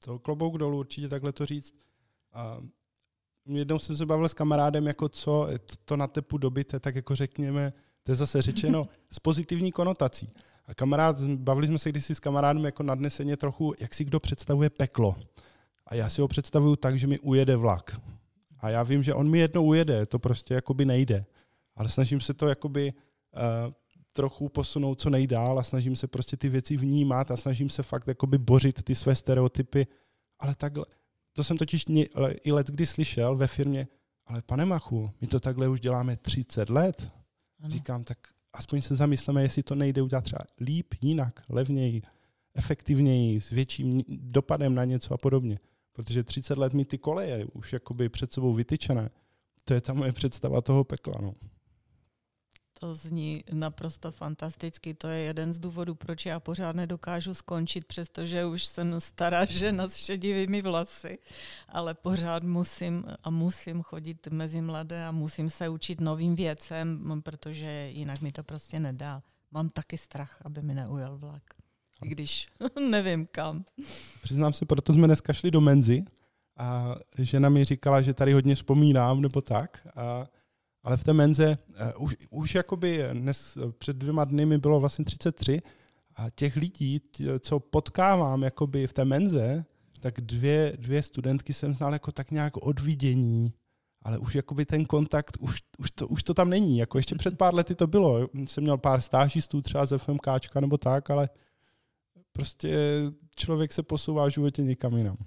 To 0.04 0.20
klobouk 0.20 0.58
dolů, 0.58 0.80
určitě 0.80 1.08
takhle 1.08 1.32
to 1.32 1.46
říct. 1.46 1.76
A 2.34 2.58
jednou 3.46 3.80
jsem 3.80 3.98
se 3.98 4.06
bavil 4.06 4.30
s 4.30 4.34
kamarádem, 4.34 4.88
jako 4.88 5.10
co 5.10 5.48
to 5.86 5.98
na 5.98 6.08
tepu 6.08 6.38
doby, 6.38 6.64
to 6.64 6.76
je 6.76 6.80
tak 6.80 6.96
jako 6.96 7.16
řekněme, 7.16 7.74
to 8.04 8.12
je 8.12 8.16
zase 8.16 8.42
řečeno 8.42 8.86
s 9.12 9.20
pozitivní 9.20 9.72
konotací. 9.72 10.30
A 10.66 10.74
kamarád, 10.74 11.22
bavili 11.22 11.68
jsme 11.68 11.80
se 11.80 11.90
kdysi 11.90 12.16
s 12.16 12.20
kamarádem 12.20 12.66
jako 12.66 12.84
nadneseně 12.84 13.38
trochu, 13.38 13.74
jak 13.80 13.94
si 13.94 14.04
kdo 14.04 14.20
představuje 14.20 14.70
peklo. 14.70 15.16
A 15.86 15.96
já 15.96 16.10
si 16.10 16.22
ho 16.22 16.28
představuju 16.28 16.76
tak, 16.76 17.00
že 17.00 17.08
mi 17.08 17.20
ujede 17.20 17.56
vlak. 17.56 18.02
A 18.60 18.70
já 18.70 18.84
vím, 18.84 19.04
že 19.04 19.14
on 19.14 19.30
mi 19.30 19.40
jednou 19.40 19.66
ujede, 19.66 20.06
to 20.06 20.20
prostě 20.20 20.54
jakoby 20.54 20.86
nejde. 20.86 21.26
Ale 21.76 21.90
snažím 21.90 22.22
se 22.22 22.34
to 22.34 22.48
jakoby 22.48 22.94
uh, 22.94 23.74
trochu 24.20 24.50
posunout 24.50 25.02
co 25.02 25.10
nejdál 25.10 25.60
a 25.60 25.64
snažím 25.64 25.96
se 25.96 26.08
prostě 26.08 26.38
ty 26.38 26.50
věci 26.50 26.78
vnímat 26.78 27.32
a 27.32 27.38
snažím 27.38 27.70
se 27.70 27.84
fakt 27.84 28.08
jakoby 28.08 28.38
bořit 28.38 28.84
ty 28.84 28.96
své 28.96 29.16
stereotypy. 29.16 29.88
Ale 30.40 30.56
takhle, 30.56 30.86
to 31.34 31.44
jsem 31.44 31.58
totiž 31.58 31.86
i 32.44 32.52
let 32.52 32.68
kdy 32.68 32.86
slyšel 32.86 33.36
ve 33.36 33.48
firmě, 33.48 33.88
ale 34.26 34.42
pane 34.42 34.66
Machu, 34.66 35.12
my 35.22 35.28
to 35.28 35.40
takhle 35.40 35.68
už 35.68 35.80
děláme 35.80 36.18
30 36.18 36.70
let. 36.70 37.12
Ano. 37.60 37.70
Říkám, 37.70 38.04
tak 38.04 38.18
aspoň 38.54 38.82
se 38.82 38.96
zamysleme, 38.96 39.42
jestli 39.42 39.64
to 39.64 39.76
nejde 39.76 40.02
udělat 40.02 40.24
třeba 40.24 40.44
líp, 40.60 40.94
jinak, 41.02 41.40
levněji, 41.50 42.02
efektivněji, 42.54 43.40
s 43.40 43.50
větším 43.50 44.04
dopadem 44.08 44.76
na 44.76 44.86
něco 44.86 45.14
a 45.14 45.18
podobně. 45.18 45.60
Protože 45.92 46.24
30 46.24 46.58
let 46.58 46.74
mi 46.74 46.86
ty 46.86 46.98
koleje 46.98 47.46
už 47.54 47.74
jakoby 47.74 48.10
před 48.10 48.34
sebou 48.34 48.54
vytyčené. 48.54 49.10
To 49.64 49.74
je 49.74 49.82
ta 49.82 49.94
moje 49.94 50.12
představa 50.12 50.62
toho 50.62 50.84
pekla. 50.84 51.14
No. 51.22 51.34
To 52.80 52.96
zní 52.96 53.44
naprosto 53.52 54.12
fantasticky. 54.12 54.94
To 54.94 55.08
je 55.08 55.20
jeden 55.20 55.54
z 55.54 55.60
důvodů, 55.60 55.96
proč 55.96 56.26
já 56.26 56.40
pořád 56.40 56.76
nedokážu 56.76 57.34
skončit, 57.34 57.86
přestože 57.86 58.46
už 58.46 58.66
jsem 58.66 59.02
stará 59.02 59.46
žena 59.46 59.90
s 59.90 59.96
šedivými 59.96 60.62
vlasy, 60.62 61.18
ale 61.70 61.94
pořád 61.94 62.44
musím 62.44 63.06
a 63.24 63.30
musím 63.30 63.84
chodit 63.84 64.28
mezi 64.28 64.62
mladé 64.62 65.06
a 65.06 65.12
musím 65.12 65.50
se 65.50 65.70
učit 65.70 66.02
novým 66.02 66.36
věcem, 66.36 67.22
protože 67.24 67.90
jinak 67.94 68.22
mi 68.22 68.32
to 68.32 68.44
prostě 68.44 68.80
nedá. 68.80 69.22
Mám 69.52 69.70
taky 69.70 69.98
strach, 69.98 70.42
aby 70.46 70.62
mi 70.62 70.74
neujel 70.74 71.18
vlak. 71.18 71.44
I 72.06 72.10
když 72.10 72.48
nevím 72.90 73.26
kam. 73.32 73.66
Přiznám 74.22 74.54
se, 74.54 74.66
proto 74.66 74.94
jsme 74.94 75.08
dneska 75.08 75.34
šli 75.34 75.52
do 75.52 75.62
Menzy 75.62 76.06
a 76.58 76.96
žena 77.18 77.50
mi 77.50 77.66
říkala, 77.66 78.02
že 78.02 78.14
tady 78.14 78.34
hodně 78.34 78.56
vzpomínám 78.56 79.22
nebo 79.22 79.42
tak. 79.42 79.88
A 79.96 80.28
ale 80.84 80.98
v 80.98 81.04
té 81.04 81.14
menze 81.14 81.58
uh, 81.98 82.04
už, 82.04 82.16
už 82.30 82.56
jakoby 82.56 83.04
dnes, 83.14 83.58
před 83.78 83.98
dvěma 83.98 84.26
dny 84.26 84.46
mi 84.46 84.58
bylo 84.58 84.80
vlastně 84.80 85.06
33 85.06 85.62
a 86.16 86.30
těch 86.30 86.56
lidí, 86.56 87.00
tě, 87.12 87.40
co 87.40 87.60
potkávám 87.60 88.44
jakoby 88.44 88.88
v 88.88 88.94
té 88.94 89.06
menze, 89.06 89.66
tak 90.00 90.22
dvě, 90.22 90.74
dvě 90.78 91.04
studentky 91.04 91.54
jsem 91.54 91.76
znal 91.76 91.94
jako 91.94 92.12
tak 92.12 92.32
nějak 92.32 92.58
od 92.58 92.80
vidění, 92.80 93.54
ale 94.02 94.18
už 94.18 94.36
jakoby 94.36 94.66
ten 94.66 94.86
kontakt, 94.86 95.38
už, 95.40 95.60
už, 95.78 95.92
to, 95.92 96.08
už 96.08 96.24
to 96.24 96.34
tam 96.34 96.50
není. 96.50 96.78
Jako 96.78 96.98
ještě 96.98 97.16
před 97.16 97.38
pár 97.38 97.56
lety 97.56 97.76
to 97.76 97.88
bylo. 97.88 98.30
Jsem 98.46 98.64
měl 98.64 98.78
pár 98.78 99.02
stážistů 99.02 99.62
třeba 99.62 99.86
z 99.86 99.98
FMKčka 99.98 100.60
nebo 100.60 100.78
tak, 100.78 101.10
ale 101.10 101.30
prostě 102.32 102.78
člověk 103.36 103.74
se 103.74 103.84
posouvá 103.84 104.26
v 104.26 104.30
životě 104.30 104.64
někam 104.64 104.98
jinam. 104.98 105.18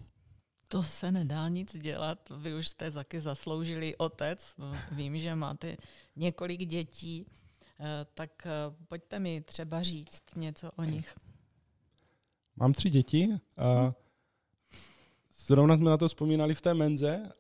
To 0.73 0.83
se 0.83 1.11
nedá 1.13 1.49
nic 1.49 1.79
dělat. 1.79 2.19
Vy 2.37 2.55
už 2.55 2.69
jste 2.69 2.91
taky 2.91 3.21
zasloužili 3.21 3.97
otec. 3.97 4.55
Vím, 4.93 5.19
že 5.19 5.35
máte 5.35 5.77
několik 6.17 6.61
dětí. 6.61 7.27
Eh, 7.81 8.07
tak 8.15 8.47
eh, 8.47 8.51
pojďte 8.89 9.19
mi 9.19 9.41
třeba 9.41 9.83
říct 9.83 10.23
něco 10.37 10.71
o 10.77 10.85
nich. 10.85 11.15
Mám 12.57 12.73
tři 12.73 12.91
děti. 12.91 13.29
Zrovna 15.47 15.77
jsme 15.77 15.91
na 15.91 15.97
to 15.97 16.09
vzpomínali 16.09 16.55
v 16.55 16.61
té 16.61 16.75
menze 16.75 17.33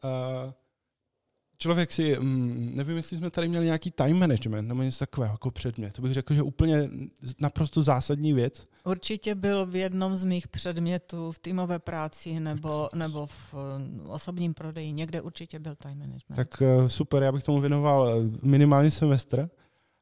člověk 1.63 1.93
si, 1.93 2.17
mm, 2.19 2.73
nevím, 2.75 2.97
jestli 2.97 3.17
jsme 3.17 3.31
tady 3.31 3.49
měli 3.49 3.67
nějaký 3.67 3.91
time 3.91 4.19
management 4.19 4.69
nebo 4.69 4.83
něco 4.83 4.99
takového 4.99 5.35
jako 5.35 5.51
předmět. 5.51 5.93
To 5.93 6.03
bych 6.03 6.13
řekl, 6.13 6.35
že 6.35 6.43
úplně 6.43 6.89
naprosto 7.41 7.83
zásadní 7.83 8.33
věc. 8.33 8.67
Určitě 8.85 9.35
byl 9.35 9.67
v 9.67 9.77
jednom 9.77 10.17
z 10.17 10.25
mých 10.25 10.49
předmětů 10.49 11.33
v 11.33 11.39
týmové 11.39 11.79
práci 11.79 12.41
nebo, 12.41 12.89
nebo 12.95 13.27
v 13.27 13.55
eh, 13.55 14.09
osobním 14.09 14.55
prodeji. 14.55 14.93
Někde 14.93 15.21
určitě 15.21 15.59
byl 15.59 15.75
time 15.75 15.99
management. 15.99 16.37
Tak 16.37 16.63
eh, 16.63 16.89
super, 16.89 17.23
já 17.23 17.33
bych 17.33 17.43
tomu 17.43 17.61
věnoval 17.61 18.09
eh, 18.09 18.39
minimální 18.43 18.91
semestr 18.91 19.51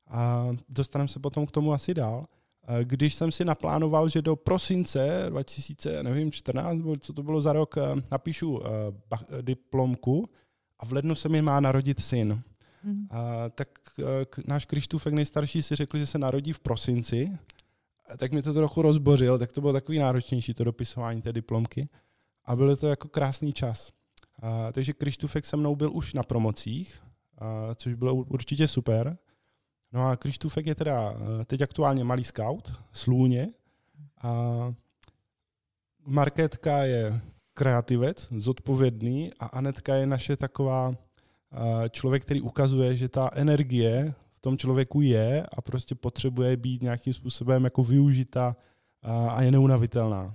a 0.09 0.49
dostaneme 0.69 1.09
se 1.09 1.21
potom 1.21 1.47
k 1.47 1.50
tomu 1.50 1.73
asi 1.73 1.95
dál. 1.95 2.26
Když 2.83 3.14
jsem 3.14 3.33
si 3.33 3.45
naplánoval, 3.45 4.09
že 4.09 4.23
do 4.23 4.37
prosince 4.37 5.26
2000, 5.29 6.02
nevím, 6.02 6.33
14, 6.33 6.76
nebo 6.76 6.97
co 6.97 7.12
to 7.12 7.23
bylo 7.23 7.40
za 7.40 7.52
rok, 7.52 7.76
napíšu 8.11 8.61
diplomku, 9.40 10.29
a 10.81 10.87
v 10.87 10.93
lednu 10.93 11.15
se 11.15 11.29
mi 11.29 11.43
má 11.43 11.61
narodit 11.61 12.01
syn. 12.01 12.43
Hmm. 12.85 13.07
A, 13.11 13.49
tak 13.49 13.69
k, 14.31 14.39
náš 14.47 14.65
Krištůfek 14.65 15.15
nejstarší 15.15 15.63
si 15.63 15.77
řekl, 15.77 15.99
že 15.99 16.07
se 16.07 16.19
narodí 16.19 16.53
v 16.53 16.61
prosinci, 16.61 17.39
a 18.09 18.17
tak 18.17 18.33
mi 18.33 18.43
to 18.43 18.55
trochu 18.55 18.83
rozbořil, 18.83 19.39
tak 19.39 19.53
to 19.53 19.61
bylo 19.61 19.73
takový 19.73 19.99
náročnější, 19.99 20.55
to 20.55 20.65
dopisování 20.65 21.23
té 21.23 21.33
diplomky. 21.33 21.89
A 22.45 22.57
bylo 22.57 22.77
to 22.77 22.89
jako 22.89 23.09
krásný 23.09 23.53
čas. 23.53 23.93
A, 24.43 24.73
takže 24.73 24.93
Krištůfek 24.93 25.47
se 25.47 25.57
mnou 25.57 25.77
byl 25.77 25.93
už 25.93 26.13
na 26.13 26.23
promocích, 26.23 27.03
a, 27.39 27.75
což 27.75 27.95
bylo 27.95 28.15
určitě 28.15 28.69
super. 28.69 29.19
No 29.93 30.09
a 30.09 30.17
Krištůfek 30.17 30.67
je 30.67 30.75
teda 30.75 31.15
teď 31.45 31.61
aktuálně 31.61 32.05
malý 32.05 32.25
scout, 32.25 32.73
slůně. 32.93 33.49
A 34.23 34.75
Marketka 36.07 36.85
je 36.85 37.21
kreativec, 37.61 38.29
zodpovědný 38.37 39.33
a 39.40 39.47
Anetka 39.47 39.95
je 39.95 40.07
naše 40.07 40.37
taková 40.37 40.95
člověk, 41.90 42.23
který 42.23 42.40
ukazuje, 42.40 42.97
že 42.97 43.09
ta 43.09 43.31
energie 43.35 44.14
v 44.35 44.40
tom 44.40 44.59
člověku 44.59 45.00
je 45.00 45.47
a 45.52 45.61
prostě 45.61 45.95
potřebuje 45.95 46.57
být 46.57 46.83
nějakým 46.83 47.12
způsobem 47.12 47.64
jako 47.64 47.85
využita 47.85 48.57
a 49.29 49.43
je 49.43 49.50
neunavitelná. 49.50 50.35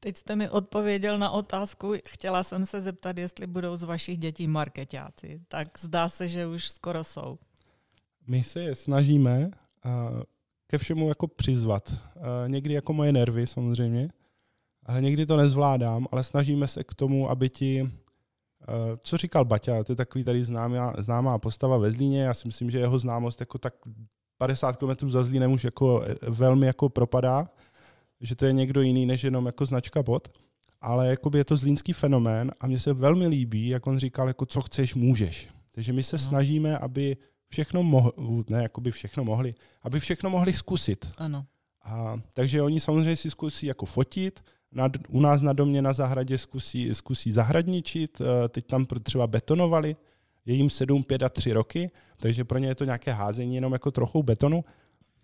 Teď 0.00 0.16
jste 0.16 0.36
mi 0.36 0.50
odpověděl 0.50 1.18
na 1.18 1.30
otázku. 1.30 1.94
Chtěla 2.08 2.42
jsem 2.42 2.66
se 2.66 2.82
zeptat, 2.82 3.18
jestli 3.18 3.46
budou 3.46 3.76
z 3.76 3.82
vašich 3.82 4.18
dětí 4.18 4.46
marketáci. 4.46 5.40
Tak 5.48 5.68
zdá 5.80 6.08
se, 6.08 6.28
že 6.28 6.46
už 6.46 6.68
skoro 6.68 7.04
jsou. 7.04 7.38
My 8.26 8.44
se 8.44 8.60
je 8.60 8.74
snažíme 8.74 9.50
ke 10.66 10.78
všemu 10.78 11.08
jako 11.08 11.28
přizvat. 11.28 11.94
Někdy 12.46 12.74
jako 12.74 12.92
moje 12.92 13.12
nervy 13.12 13.46
samozřejmě, 13.46 14.08
někdy 15.00 15.26
to 15.26 15.36
nezvládám, 15.36 16.06
ale 16.12 16.24
snažíme 16.24 16.68
se 16.68 16.84
k 16.84 16.94
tomu, 16.94 17.30
aby 17.30 17.48
ti, 17.48 17.90
eh, 18.62 18.66
co 18.98 19.16
říkal 19.16 19.44
Baťa, 19.44 19.84
to 19.84 19.92
je 19.92 19.96
takový 19.96 20.24
tady 20.24 20.44
známá, 20.44 20.94
známá 20.98 21.38
postava 21.38 21.78
ve 21.78 21.92
Zlíně, 21.92 22.22
já 22.22 22.34
si 22.34 22.48
myslím, 22.48 22.70
že 22.70 22.78
jeho 22.78 22.98
známost 22.98 23.40
jako 23.40 23.58
tak 23.58 23.74
50 24.38 24.76
km 24.76 25.10
za 25.10 25.22
Zlínem 25.22 25.52
už 25.52 25.64
jako 25.64 26.02
eh, 26.02 26.14
velmi 26.30 26.66
jako 26.66 26.88
propadá, 26.88 27.48
že 28.20 28.36
to 28.36 28.46
je 28.46 28.52
někdo 28.52 28.80
jiný 28.80 29.06
než 29.06 29.24
jenom 29.24 29.46
jako 29.46 29.66
značka 29.66 30.02
bot, 30.02 30.28
ale 30.80 31.08
jakoby 31.08 31.38
je 31.38 31.44
to 31.44 31.56
zlínský 31.56 31.92
fenomén 31.92 32.52
a 32.60 32.66
mně 32.66 32.78
se 32.78 32.92
velmi 32.92 33.26
líbí, 33.26 33.68
jak 33.68 33.86
on 33.86 33.98
říkal, 33.98 34.28
jako 34.28 34.46
co 34.46 34.62
chceš, 34.62 34.94
můžeš. 34.94 35.48
Takže 35.74 35.92
my 35.92 36.02
se 36.02 36.16
no. 36.16 36.22
snažíme, 36.22 36.78
aby 36.78 37.16
všechno 37.48 37.82
mohli, 37.82 38.12
ne, 38.48 38.62
jakoby 38.62 38.90
všechno 38.90 39.24
mohli, 39.24 39.54
aby 39.82 40.00
všechno 40.00 40.30
mohli 40.30 40.52
zkusit. 40.52 41.10
Ano. 41.18 41.46
A, 41.84 42.20
takže 42.34 42.62
oni 42.62 42.80
samozřejmě 42.80 43.16
si 43.16 43.30
zkusí 43.30 43.66
jako 43.66 43.86
fotit, 43.86 44.40
nad, 44.76 44.92
u 45.08 45.20
nás 45.20 45.42
na 45.42 45.52
domě 45.52 45.82
na 45.82 45.92
zahradě 45.92 46.38
zkusí, 46.38 46.94
zkusí 46.94 47.32
zahradničit, 47.32 48.20
eh, 48.20 48.48
teď 48.48 48.66
tam 48.66 48.86
třeba 49.02 49.26
betonovali, 49.26 49.96
je 50.46 50.54
jim 50.54 50.70
7, 50.70 51.02
5 51.02 51.22
a 51.22 51.28
3 51.28 51.52
roky, 51.52 51.90
takže 52.16 52.44
pro 52.44 52.58
ně 52.58 52.68
je 52.68 52.74
to 52.74 52.84
nějaké 52.84 53.12
házení 53.12 53.54
jenom 53.54 53.72
jako 53.72 53.90
trochu 53.90 54.22
betonu, 54.22 54.64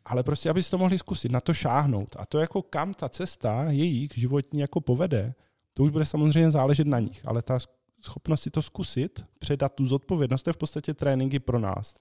ale 0.04 0.23
prostě, 0.23 0.50
aby 0.50 0.62
to 0.62 0.78
mohli 0.78 0.99
zkusit, 0.99 1.32
na 1.32 1.40
to 1.40 1.54
šáhnout. 1.54 2.16
A 2.18 2.26
to 2.26 2.38
jako 2.38 2.62
kam 2.62 2.94
ta 2.94 3.09
cesta 3.09 3.64
jejich 3.71 4.11
životní 4.14 4.61
jako 4.61 4.80
povede, 4.80 5.35
to 5.73 5.82
už 5.82 5.90
bude 5.90 6.04
samozřejmě 6.04 6.50
záležet 6.50 6.87
na 6.87 6.99
nich, 6.99 7.21
ale 7.25 7.42
ta 7.42 7.59
schopnost 8.04 8.42
si 8.42 8.50
to 8.50 8.62
zkusit, 8.62 9.25
předat 9.38 9.75
tu 9.75 9.87
zodpovědnost, 9.87 10.42
to 10.42 10.50
je 10.50 10.54
v 10.54 10.56
podstatě 10.56 10.94
tréninky 10.94 11.38
pro 11.38 11.59
nás. 11.59 11.94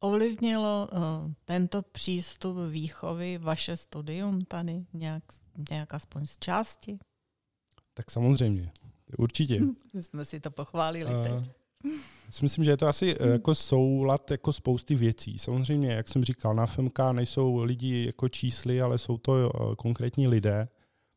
Ovlivnilo 0.00 0.88
uh, 0.92 1.32
tento 1.44 1.82
přístup 1.82 2.56
výchovy 2.70 3.38
vaše 3.38 3.76
studium 3.76 4.44
tady 4.44 4.84
nějak, 4.92 5.22
nějak 5.70 5.94
aspoň 5.94 6.26
z 6.26 6.38
části? 6.38 6.98
Tak 7.94 8.10
samozřejmě, 8.10 8.72
určitě. 9.18 9.60
My 9.94 10.02
jsme 10.02 10.24
si 10.24 10.40
to 10.40 10.50
pochválili 10.50 11.14
uh, 11.14 11.22
teď. 11.22 11.50
Já 11.84 12.42
myslím, 12.42 12.64
že 12.64 12.70
je 12.70 12.76
to 12.76 12.86
asi 12.86 13.18
uh, 13.18 13.26
jako 13.26 13.54
soulad 13.54 14.30
jako 14.30 14.52
spousty 14.52 14.94
věcí. 14.94 15.38
Samozřejmě, 15.38 15.92
jak 15.92 16.08
jsem 16.08 16.24
říkal, 16.24 16.54
na 16.54 16.66
FMK 16.66 16.98
nejsou 17.12 17.62
lidi 17.62 18.06
jako 18.06 18.28
čísly, 18.28 18.80
ale 18.80 18.98
jsou 18.98 19.18
to 19.18 19.32
uh, 19.32 19.74
konkrétní 19.74 20.28
lidé. 20.28 20.68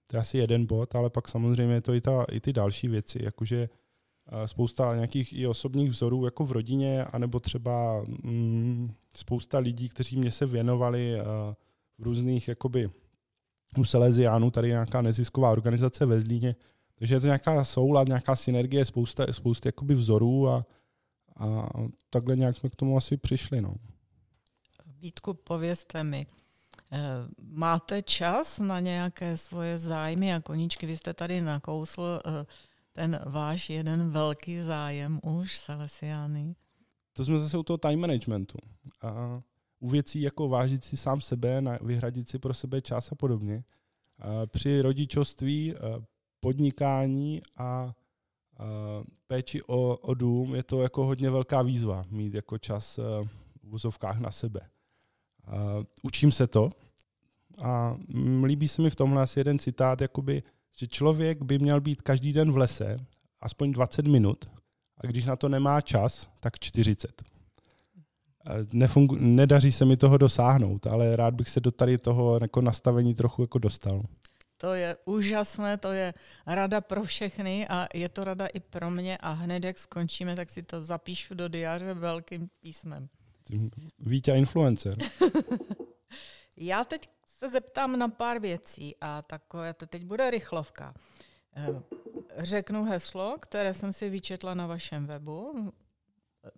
To 0.08 0.18
je 0.18 0.22
asi 0.22 0.38
jeden 0.38 0.66
bod, 0.66 0.96
ale 0.96 1.10
pak 1.10 1.28
samozřejmě 1.28 1.74
je 1.74 1.82
to 1.82 1.94
i, 1.94 2.02
ta, 2.02 2.24
i 2.32 2.40
ty 2.40 2.54
další 2.54 2.88
věci, 2.88 3.20
jakože 3.24 3.70
spousta 4.46 4.96
nějakých 4.96 5.34
i 5.34 5.48
osobních 5.48 5.90
vzorů 5.90 6.26
jako 6.26 6.46
v 6.46 6.52
rodině, 6.52 7.04
anebo 7.04 7.40
třeba 7.40 8.06
mm, 8.24 8.94
spousta 9.16 9.60
lidí, 9.60 9.90
kteří 9.90 10.18
mě 10.18 10.32
se 10.32 10.46
věnovali 10.46 11.18
v 11.98 12.04
různých 12.04 12.48
jakoby 12.48 12.90
u 13.78 13.86
Salesiánů, 13.86 14.52
tady 14.52 14.68
nějaká 14.68 15.02
nezisková 15.02 15.52
organizace 15.52 16.06
ve 16.06 16.22
Zlíně, 16.22 16.56
takže 16.96 17.16
je 17.16 17.20
to 17.20 17.26
nějaká 17.26 17.66
soulad, 17.66 18.08
nějaká 18.08 18.36
synergie, 18.36 18.86
spousta, 18.86 19.34
spousta 19.34 19.68
jakoby 19.68 19.96
vzorů 19.96 20.50
a, 20.50 20.66
a 21.38 21.70
takhle 22.10 22.36
nějak 22.36 22.56
jsme 22.56 22.70
k 22.70 22.76
tomu 22.76 22.98
asi 22.98 23.18
přišli. 23.18 23.62
No. 23.62 23.76
Vítku, 25.02 25.34
povězte 25.34 26.04
mi, 26.04 26.26
eh, 26.92 27.00
máte 27.42 28.02
čas 28.02 28.60
na 28.60 28.80
nějaké 28.80 29.38
svoje 29.38 29.80
zájmy 29.80 30.34
a 30.34 30.42
koníčky? 30.42 30.86
Vy 30.86 30.98
jste 30.98 31.14
tady 31.14 31.42
nakousl 31.42 32.22
eh, 32.26 32.46
ten 32.94 33.20
váš 33.26 33.70
jeden 33.70 34.10
velký 34.10 34.62
zájem 34.62 35.20
už, 35.24 35.60
Salesiány. 35.60 36.56
To 37.14 37.26
jsme 37.26 37.40
zase 37.40 37.58
u 37.58 37.64
toho 37.64 37.78
time 37.78 38.00
managementu. 38.00 38.58
A 39.02 39.42
u 39.82 39.90
věcí 39.90 40.22
jako 40.22 40.50
vážit 40.50 40.86
si 40.86 40.98
sám 40.98 41.22
sebe, 41.22 41.62
vyhradit 41.82 42.30
si 42.30 42.40
pro 42.40 42.54
sebe 42.54 42.82
čas 42.82 43.12
a 43.12 43.16
podobně. 43.16 43.64
Při 44.46 44.82
rodičovství, 44.82 45.76
podnikání 46.40 47.42
a 47.58 47.94
péči 49.28 49.62
o, 49.64 49.98
o 49.98 50.14
dům 50.14 50.56
je 50.56 50.64
to 50.64 50.82
jako 50.82 51.06
hodně 51.06 51.30
velká 51.30 51.62
výzva 51.62 52.06
mít 52.10 52.34
jako 52.34 52.58
čas 52.58 52.98
v 52.98 53.28
vozovkách 53.64 54.20
na 54.20 54.32
sebe. 54.32 54.62
Učím 56.04 56.32
se 56.32 56.48
to 56.48 56.70
a 57.58 57.98
líbí 58.44 58.68
se 58.68 58.82
mi 58.82 58.90
v 58.90 58.96
tomhle 58.96 59.22
asi 59.22 59.40
jeden 59.40 59.60
citát, 59.60 60.02
jakoby, 60.02 60.44
že 60.78 60.88
člověk 60.88 61.42
by 61.42 61.60
měl 61.60 61.82
být 61.82 62.02
každý 62.02 62.34
den 62.34 62.52
v 62.52 62.58
lese 62.58 62.98
aspoň 63.40 63.72
20 63.72 64.08
minut 64.08 64.46
a 64.98 65.08
když 65.08 65.26
na 65.26 65.36
to 65.36 65.50
nemá 65.50 65.82
čas, 65.82 66.30
tak 66.40 66.60
40. 66.60 67.41
Nefungu, 68.74 69.16
nedaří 69.20 69.72
se 69.72 69.86
mi 69.86 69.98
toho 69.98 70.18
dosáhnout, 70.18 70.88
ale 70.88 71.16
rád 71.16 71.34
bych 71.34 71.50
se 71.50 71.60
do 71.60 71.72
tady 71.72 71.98
toho 71.98 72.40
jako 72.42 72.62
nastavení 72.62 73.16
trochu 73.16 73.42
jako 73.42 73.60
dostal. 73.60 74.04
To 74.58 74.74
je 74.74 74.98
úžasné, 75.06 75.78
to 75.78 75.92
je 75.92 76.14
rada 76.46 76.82
pro 76.82 77.04
všechny 77.04 77.68
a 77.68 77.88
je 77.94 78.10
to 78.10 78.24
rada 78.24 78.48
i 78.48 78.60
pro 78.60 78.92
mě 78.92 79.18
a 79.18 79.32
hned 79.32 79.64
jak 79.64 79.78
skončíme, 79.78 80.36
tak 80.36 80.50
si 80.50 80.64
to 80.64 80.82
zapíšu 80.82 81.34
do 81.36 81.48
diáře 81.48 81.94
velkým 81.94 82.50
písmem. 82.62 83.10
Vítě 84.00 84.32
influencer. 84.32 84.98
Já 86.58 86.84
teď 86.84 87.10
se 87.38 87.50
zeptám 87.50 88.00
na 88.00 88.08
pár 88.08 88.40
věcí 88.40 88.96
a 89.02 89.22
takové 89.22 89.74
to 89.74 89.86
teď 89.86 90.06
bude 90.06 90.32
rychlovka. 90.32 90.94
Eh, 91.56 91.82
řeknu 92.38 92.84
heslo, 92.84 93.36
které 93.40 93.74
jsem 93.74 93.94
si 93.94 94.10
vyčetla 94.10 94.54
na 94.54 94.68
vašem 94.68 95.06
webu. 95.06 95.72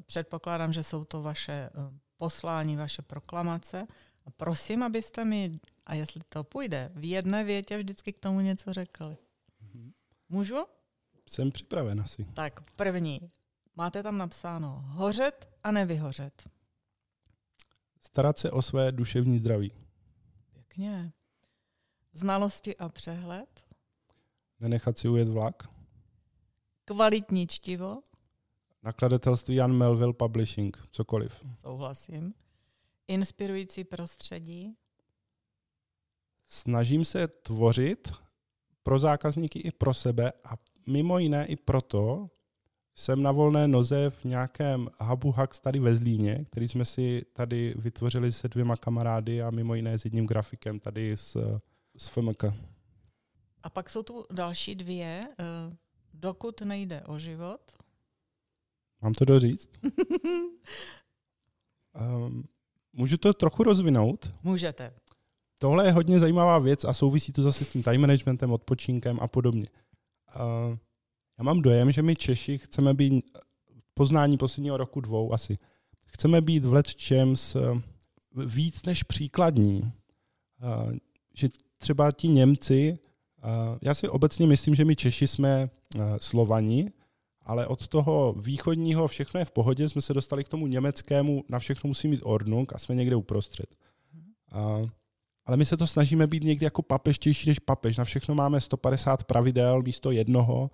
Předpokládám, 0.06 0.74
že 0.74 0.84
jsou 0.84 1.06
to 1.06 1.22
vaše 1.22 1.54
eh, 1.54 1.70
poslání, 2.18 2.75
vaše 2.75 3.02
proklamace. 3.02 3.88
A 4.25 4.32
prosím, 4.32 4.84
abyste 4.84 5.25
mi, 5.25 5.60
a 5.86 5.94
jestli 5.94 6.22
to 6.30 6.44
půjde, 6.44 6.92
v 6.96 7.10
jedné 7.10 7.44
větě 7.44 7.78
vždycky 7.78 8.13
k 8.13 8.20
tomu 8.20 8.40
něco 8.40 8.74
řekli. 8.74 9.18
Můžu? 10.30 10.66
Jsem 11.30 11.52
připraven 11.52 12.02
asi. 12.02 12.25
Tak 12.34 12.72
první. 12.72 13.32
Máte 13.75 14.04
tam 14.04 14.18
napsáno 14.18 14.84
hořet 14.88 15.50
a 15.63 15.72
nevyhořet. 15.72 16.50
Starat 18.02 18.38
se 18.38 18.52
o 18.52 18.62
své 18.62 18.92
duševní 18.92 19.40
zdraví. 19.40 19.72
Pěkně. 20.54 21.13
Znalosti 22.13 22.78
a 22.78 22.90
přehled. 22.90 23.66
Nenechat 24.60 24.98
si 24.98 25.08
ujet 25.08 25.28
vlak. 25.28 25.63
Kvalitní 26.86 27.48
čtivo. 27.48 28.02
Nakladatelství 28.84 29.56
Jan 29.56 29.74
Melville 29.74 30.13
Publishing, 30.13 30.78
cokoliv. 30.92 31.46
Souhlasím. 31.62 32.34
Inspirující 33.08 33.84
prostředí. 33.84 34.76
Snažím 36.48 37.06
se 37.06 37.28
tvořit 37.28 38.12
pro 38.84 39.00
zákazníky 39.00 39.60
i 39.60 39.72
pro 39.72 39.93
sebe 39.93 40.32
a 40.43 40.54
mimo 40.88 41.19
jiné 41.19 41.46
i 41.46 41.56
proto 41.56 42.30
jsem 42.96 43.24
na 43.24 43.32
volné 43.32 43.67
noze 43.67 44.10
v 44.10 44.26
nějakém 44.26 44.89
hubu 45.00 45.32
Hacks 45.32 45.60
tady 45.60 45.80
ve 45.80 45.96
Zlíně, 45.96 46.46
který 46.52 46.67
jsme 46.67 46.86
si 46.86 47.26
tady 47.34 47.74
vytvořili 47.78 48.32
se 48.32 48.48
dvěma 48.48 48.76
kamarády 48.76 49.41
a 49.41 49.52
mimo 49.52 49.76
jiné 49.76 50.00
s 50.00 50.06
jedním 50.06 50.28
grafikem 50.28 50.80
tady 50.80 51.17
z, 51.17 51.38
z 51.98 52.08
FMK. 52.08 52.43
A 53.63 53.69
pak 53.69 53.89
jsou 53.89 54.04
tu 54.04 54.26
další 54.32 54.76
dvě. 54.76 55.22
Eh, 55.39 55.76
dokud 56.13 56.62
nejde 56.62 57.02
o 57.02 57.19
život. 57.19 57.62
Mám 59.04 59.13
to 59.13 59.26
doříct? 59.26 59.70
um, 62.26 62.44
můžu 62.94 63.18
to 63.18 63.34
trochu 63.34 63.63
rozvinout? 63.63 64.34
Můžete. 64.44 64.94
Tohle 65.60 65.86
je 65.86 65.92
hodně 65.92 66.20
zajímavá 66.20 66.60
věc 66.60 66.86
a 66.86 66.94
souvisí 66.94 67.34
to 67.34 67.44
zase 67.44 67.66
s 67.66 67.72
tím 67.72 67.84
time 67.84 68.02
managementem, 68.02 68.52
odpočinkem 68.52 69.20
a 69.22 69.28
podobně. 69.28 69.68
Uh, 70.36 70.78
já 71.38 71.44
mám 71.44 71.62
dojem, 71.62 71.92
že 71.92 72.02
my 72.02 72.16
Češi 72.16 72.58
chceme 72.58 72.94
být 72.94 73.26
poznání 73.94 74.38
posledního 74.38 74.78
roku 74.78 75.02
dvou 75.02 75.34
asi. 75.34 75.58
Chceme 76.06 76.42
být 76.42 76.66
v 76.66 76.74
let 76.74 76.88
s 77.36 77.58
víc 78.46 78.84
než 78.86 79.04
příkladní. 79.04 79.82
Uh, 79.82 80.94
že 81.36 81.50
třeba 81.78 82.12
ti 82.12 82.28
Němci, 82.28 83.00
uh, 83.44 83.78
já 83.82 83.94
si 83.94 84.10
obecně 84.10 84.48
myslím, 84.48 84.76
že 84.76 84.86
my 84.86 84.96
Češi 84.96 85.28
jsme 85.28 85.70
Slovani, 86.20 86.92
ale 87.45 87.67
od 87.67 87.88
toho 87.88 88.34
východního 88.34 89.08
všechno 89.08 89.39
je 89.39 89.45
v 89.45 89.51
pohodě, 89.51 89.89
jsme 89.89 90.01
se 90.01 90.13
dostali 90.13 90.43
k 90.43 90.49
tomu 90.49 90.67
německému, 90.67 91.43
na 91.49 91.60
všechno 91.60 91.88
musí 91.88 92.08
mít 92.08 92.21
ordnung 92.23 92.73
a 92.73 92.77
jsme 92.77 92.95
někde 92.95 93.15
uprostřed. 93.15 93.75
A, 94.51 94.82
ale 95.45 95.58
my 95.58 95.65
se 95.65 95.77
to 95.77 95.88
snažíme 95.88 96.27
být 96.27 96.43
někdy 96.43 96.65
jako 96.65 96.82
papeštější 96.82 97.49
než 97.49 97.60
papež. 97.60 97.97
Na 97.97 98.03
všechno 98.03 98.36
máme 98.36 98.62
150 98.62 99.23
pravidel 99.23 99.82
místo 99.82 100.12
jednoho. 100.12 100.71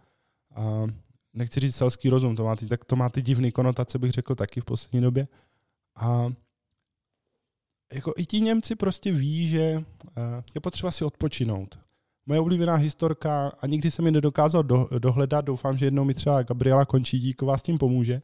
A 0.56 0.88
nechci 1.34 1.60
říct 1.60 1.76
selský 1.76 2.10
rozum, 2.10 2.36
to 2.36 2.44
má 2.44 2.56
ty, 2.56 2.68
tak 2.68 2.86
to 2.86 2.96
má 2.96 3.10
ty 3.10 3.22
divné 3.22 3.52
konotace, 3.52 4.00
bych 4.00 4.12
řekl 4.12 4.36
taky 4.36 4.62
v 4.62 4.66
poslední 4.66 5.02
době. 5.02 5.28
A 5.96 6.34
jako 7.94 8.14
i 8.18 8.26
ti 8.26 8.40
Němci 8.40 8.76
prostě 8.76 9.12
ví, 9.12 9.48
že 9.48 9.84
je 10.56 10.62
potřeba 10.62 10.92
si 10.92 11.06
odpočinout. 11.06 11.80
Moje 12.30 12.40
oblíbená 12.40 12.76
historka, 12.76 13.52
a 13.62 13.68
nikdy 13.68 13.92
jsem 13.92 14.06
mi 14.06 14.12
nedokázal 14.12 14.64
do, 14.64 14.90
dohledat, 15.00 15.46
doufám, 15.46 15.78
že 15.78 15.86
jednou 15.86 16.04
mi 16.04 16.14
třeba 16.14 16.44
Gabriela 16.44 16.86
Končídíková 16.86 17.58
s 17.58 17.62
tím 17.62 17.78
pomůže, 17.78 18.22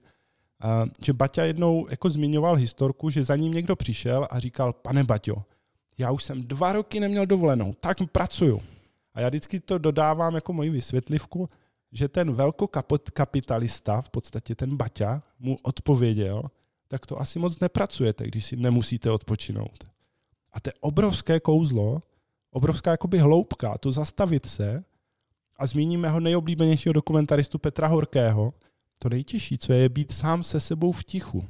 a, 0.62 0.86
že 1.02 1.13
Baťa 1.13 1.44
jednou 1.44 1.88
jako 1.89 2.10
zmiňoval 2.10 2.56
historku, 2.56 3.10
že 3.10 3.24
za 3.24 3.36
ním 3.36 3.54
někdo 3.54 3.76
přišel 3.76 4.28
a 4.30 4.39
říkal, 4.39 4.74
pane 4.74 5.04
Baťo, 5.04 5.44
já 5.98 6.12
už 6.12 6.24
jsem 6.24 6.44
dva 6.44 6.74
roky 6.74 7.00
neměl 7.00 7.26
dovolenou, 7.26 7.74
tak 7.80 7.98
pracuju. 8.12 8.62
A 9.13 9.22
já 9.22 9.30
vždycky 9.30 9.60
to 9.60 9.78
dodávám 9.78 10.36
jako 10.36 10.54
moji 10.54 10.70
vysvětlivku, 10.70 11.50
že 11.91 12.08
ten 12.08 12.34
velkokapitalista, 12.34 14.02
v 14.02 14.10
podstatě 14.10 14.56
ten 14.56 14.78
Baťa, 14.78 15.24
mu 15.39 15.58
odpověděl, 15.63 16.44
tak 16.88 17.06
to 17.06 17.22
asi 17.22 17.39
moc 17.39 17.60
nepracujete, 17.60 18.28
když 18.28 18.46
si 18.46 18.56
nemusíte 18.56 19.12
odpočinout. 19.12 19.84
A 20.54 20.60
to 20.60 20.70
je 20.70 20.74
obrovské 20.80 21.39
kouzlo, 21.39 22.02
obrovská 22.56 22.91
jakoby 22.91 23.18
hloubka, 23.18 23.78
to 23.78 23.91
zastavit 23.91 24.46
se 24.46 24.84
a 25.58 25.68
zmíním 25.68 26.00
mého 26.00 26.20
nejoblíbenějšího 26.20 26.94
dokumentaristu 26.94 27.60
Petra 27.60 27.88
Horkého, 27.88 28.54
to 29.00 29.10
nejtěžší, 29.10 29.58
co 29.58 29.74
je 29.74 29.89
být 29.89 30.12
sám 30.12 30.44
se 30.44 30.60
sebou 30.60 30.91
v 30.91 31.04
tichu. 31.04 31.46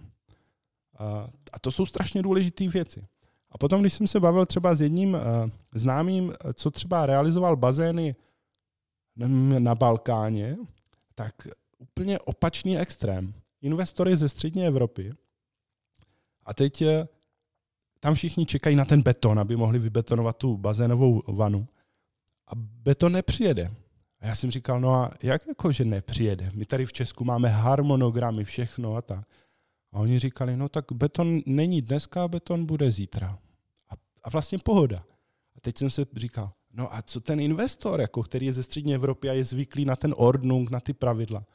A, 0.97 1.27
a 1.53 1.59
to 1.59 1.71
jsou 1.71 1.85
strašně 1.85 2.21
důležité 2.21 2.67
věci. 2.67 3.07
A 3.51 3.57
potom, 3.57 3.81
když 3.81 3.93
jsem 3.93 4.07
se 4.07 4.19
bavil 4.19 4.45
třeba 4.45 4.75
s 4.75 4.81
jedním 4.81 5.13
uh, 5.13 5.19
známým, 5.73 6.33
co 6.53 6.71
třeba 6.71 7.05
realizoval 7.05 7.55
bazény 7.55 8.15
na 9.59 9.75
Balkáně, 9.75 10.57
tak 11.15 11.47
úplně 11.77 12.19
opačný 12.19 12.77
extrém. 12.77 13.33
Investory 13.61 14.17
ze 14.17 14.29
střední 14.29 14.65
Evropy. 14.67 15.13
A 16.45 16.53
teď 16.53 16.83
tam 18.05 18.13
všichni 18.15 18.45
čekají 18.45 18.75
na 18.75 18.85
ten 18.85 19.01
beton, 19.01 19.39
aby 19.39 19.55
mohli 19.55 19.79
vybetonovat 19.79 20.37
tu 20.37 20.57
bazénovou 20.57 21.23
vanu. 21.27 21.67
A 22.47 22.51
beton 22.55 23.11
nepřijede. 23.11 23.71
A 24.19 24.27
já 24.27 24.35
jsem 24.35 24.51
říkal, 24.51 24.79
no 24.79 24.93
a 24.93 25.11
jak 25.23 25.47
jako, 25.47 25.71
že 25.71 25.85
nepřijede? 25.85 26.51
My 26.53 26.65
tady 26.65 26.85
v 26.85 26.93
Česku 26.93 27.25
máme 27.25 27.49
harmonogramy, 27.49 28.43
všechno 28.43 28.95
a 28.95 29.01
tak. 29.01 29.27
A 29.91 29.99
oni 29.99 30.19
říkali, 30.19 30.57
no 30.57 30.69
tak 30.69 30.85
beton 30.91 31.41
není 31.45 31.81
dneska, 31.81 32.27
beton 32.27 32.65
bude 32.65 32.91
zítra. 32.91 33.39
A, 33.89 33.93
a 34.23 34.29
vlastně 34.29 34.57
pohoda. 34.57 34.97
A 35.55 35.59
teď 35.61 35.77
jsem 35.77 35.89
se 35.89 36.05
říkal, 36.15 36.51
no 36.73 36.95
a 36.95 37.01
co 37.01 37.21
ten 37.21 37.39
investor, 37.39 38.01
jako, 38.01 38.23
který 38.23 38.45
je 38.45 38.53
ze 38.53 38.63
střední 38.63 38.95
Evropy 38.95 39.29
a 39.29 39.33
je 39.33 39.43
zvyklý 39.43 39.85
na 39.85 39.95
ten 39.95 40.13
ordnung, 40.17 40.71
na 40.71 40.79
ty 40.79 40.93
pravidla. 40.93 41.45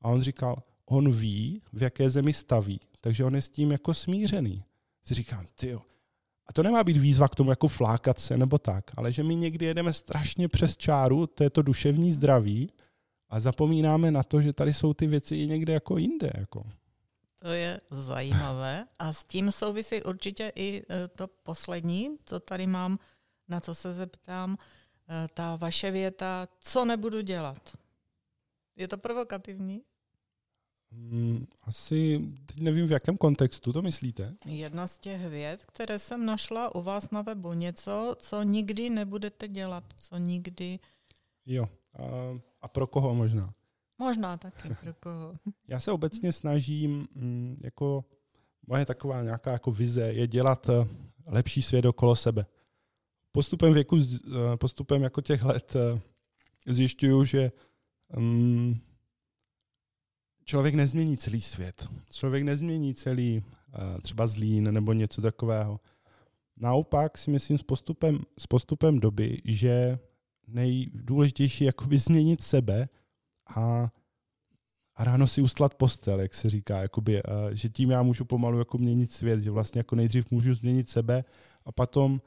A 0.00 0.08
on 0.08 0.22
říkal, 0.22 0.62
on 0.84 1.12
ví, 1.12 1.62
v 1.72 1.82
jaké 1.82 2.10
zemi 2.10 2.32
staví, 2.32 2.80
takže 3.00 3.24
on 3.24 3.34
je 3.34 3.42
s 3.42 3.48
tím 3.48 3.72
jako 3.72 3.94
smířený. 3.94 4.64
Si 5.04 5.14
říkám, 5.14 5.46
ty 5.54 5.78
a 6.46 6.52
to 6.52 6.62
nemá 6.62 6.84
být 6.84 6.96
výzva 6.96 7.28
k 7.28 7.34
tomu 7.34 7.50
jako 7.50 7.68
flákat 7.68 8.20
se 8.20 8.36
nebo 8.36 8.58
tak, 8.58 8.84
ale 8.96 9.12
že 9.12 9.22
my 9.22 9.36
někdy 9.36 9.66
jedeme 9.66 9.92
strašně 9.92 10.48
přes 10.48 10.76
čáru, 10.76 11.26
to 11.26 11.42
je 11.44 11.50
to 11.50 11.62
duševní 11.62 12.12
zdraví 12.12 12.72
A 13.28 13.40
zapomínáme 13.40 14.10
na 14.10 14.22
to, 14.22 14.42
že 14.42 14.52
tady 14.52 14.74
jsou 14.74 14.94
ty 14.94 15.06
věci 15.06 15.36
i 15.36 15.46
někde 15.46 15.72
jako 15.72 15.98
jinde. 15.98 16.30
Jako. 16.34 16.64
To 17.40 17.48
je 17.48 17.80
zajímavé 17.90 18.86
a 18.98 19.12
s 19.12 19.24
tím 19.24 19.52
souvisí 19.52 20.02
určitě 20.02 20.52
i 20.54 20.82
e, 20.90 21.08
to 21.08 21.26
poslední, 21.26 22.18
co 22.24 22.40
tady 22.40 22.66
mám, 22.66 22.98
na 23.48 23.60
co 23.60 23.74
se 23.74 23.92
zeptám, 23.92 24.56
e, 25.08 25.28
ta 25.34 25.56
vaše 25.56 25.90
věta, 25.90 26.48
co 26.60 26.84
nebudu 26.84 27.20
dělat. 27.20 27.76
Je 28.76 28.88
to 28.88 28.98
provokativní? 28.98 29.82
Hmm, 30.92 31.46
asi 31.62 32.20
teď 32.46 32.60
nevím, 32.60 32.86
v 32.86 32.92
jakém 32.92 33.16
kontextu 33.16 33.72
to 33.72 33.82
myslíte. 33.82 34.34
Jedna 34.44 34.86
z 34.86 34.98
těch 34.98 35.26
věd, 35.26 35.64
které 35.64 35.98
jsem 35.98 36.26
našla 36.26 36.74
u 36.74 36.82
vás 36.82 37.10
na 37.10 37.22
webu, 37.22 37.52
něco, 37.52 38.16
co 38.18 38.42
nikdy 38.42 38.90
nebudete 38.90 39.48
dělat, 39.48 39.84
co 39.96 40.16
nikdy... 40.16 40.78
Jo, 41.46 41.68
a, 41.94 42.04
a 42.60 42.68
pro 42.68 42.86
koho 42.86 43.14
možná? 43.14 43.54
Možná 43.98 44.36
taky 44.36 44.68
pro 44.80 44.94
koho. 44.94 45.32
Já 45.68 45.80
se 45.80 45.92
obecně 45.92 46.32
snažím, 46.32 47.08
mm, 47.14 47.56
jako 47.64 48.04
moje 48.66 48.86
taková 48.86 49.22
nějaká 49.22 49.52
jako 49.52 49.70
vize 49.70 50.12
je 50.12 50.26
dělat 50.26 50.68
eh, 50.68 50.88
lepší 51.26 51.62
svět 51.62 51.84
okolo 51.84 52.16
sebe. 52.16 52.46
Postupem 53.32 53.74
věku, 53.74 53.98
eh, 53.98 54.56
postupem 54.56 55.02
jako 55.02 55.20
těch 55.20 55.42
let 55.42 55.76
eh, 55.76 56.00
zjišťuju, 56.66 57.24
že 57.24 57.52
um, 58.16 58.80
člověk 60.50 60.74
nezmění 60.74 61.16
celý 61.16 61.40
svět. 61.40 61.88
Člověk 62.10 62.42
nezmění 62.42 62.94
celý 62.94 63.38
uh, 63.38 64.00
třeba 64.02 64.26
zlín 64.26 64.74
nebo 64.74 64.92
něco 64.92 65.22
takového. 65.22 65.80
Naopak 66.56 67.18
si 67.18 67.30
myslím 67.30 67.58
s 67.58 67.62
postupem, 67.62 68.18
s 68.38 68.46
postupem 68.46 69.00
doby, 69.00 69.42
že 69.44 69.98
nejdůležitější 70.48 71.64
je 71.64 71.72
změnit 71.94 72.42
sebe 72.42 72.88
a, 73.56 73.90
a 74.96 75.04
ráno 75.04 75.26
si 75.26 75.42
ustlat 75.42 75.74
postel, 75.74 76.20
jak 76.20 76.34
se 76.34 76.50
říká, 76.50 76.82
jakoby, 76.82 77.22
uh, 77.22 77.50
že 77.52 77.68
tím 77.68 77.90
já 77.90 78.02
můžu 78.02 78.24
pomalu 78.24 78.58
jako 78.58 78.78
měnit 78.78 79.12
svět, 79.12 79.40
že 79.40 79.50
vlastně 79.50 79.78
jako 79.78 79.96
nejdřív 79.96 80.30
můžu 80.30 80.54
změnit 80.54 80.90
sebe 80.90 81.24
a 81.64 81.72
potom 81.72 82.20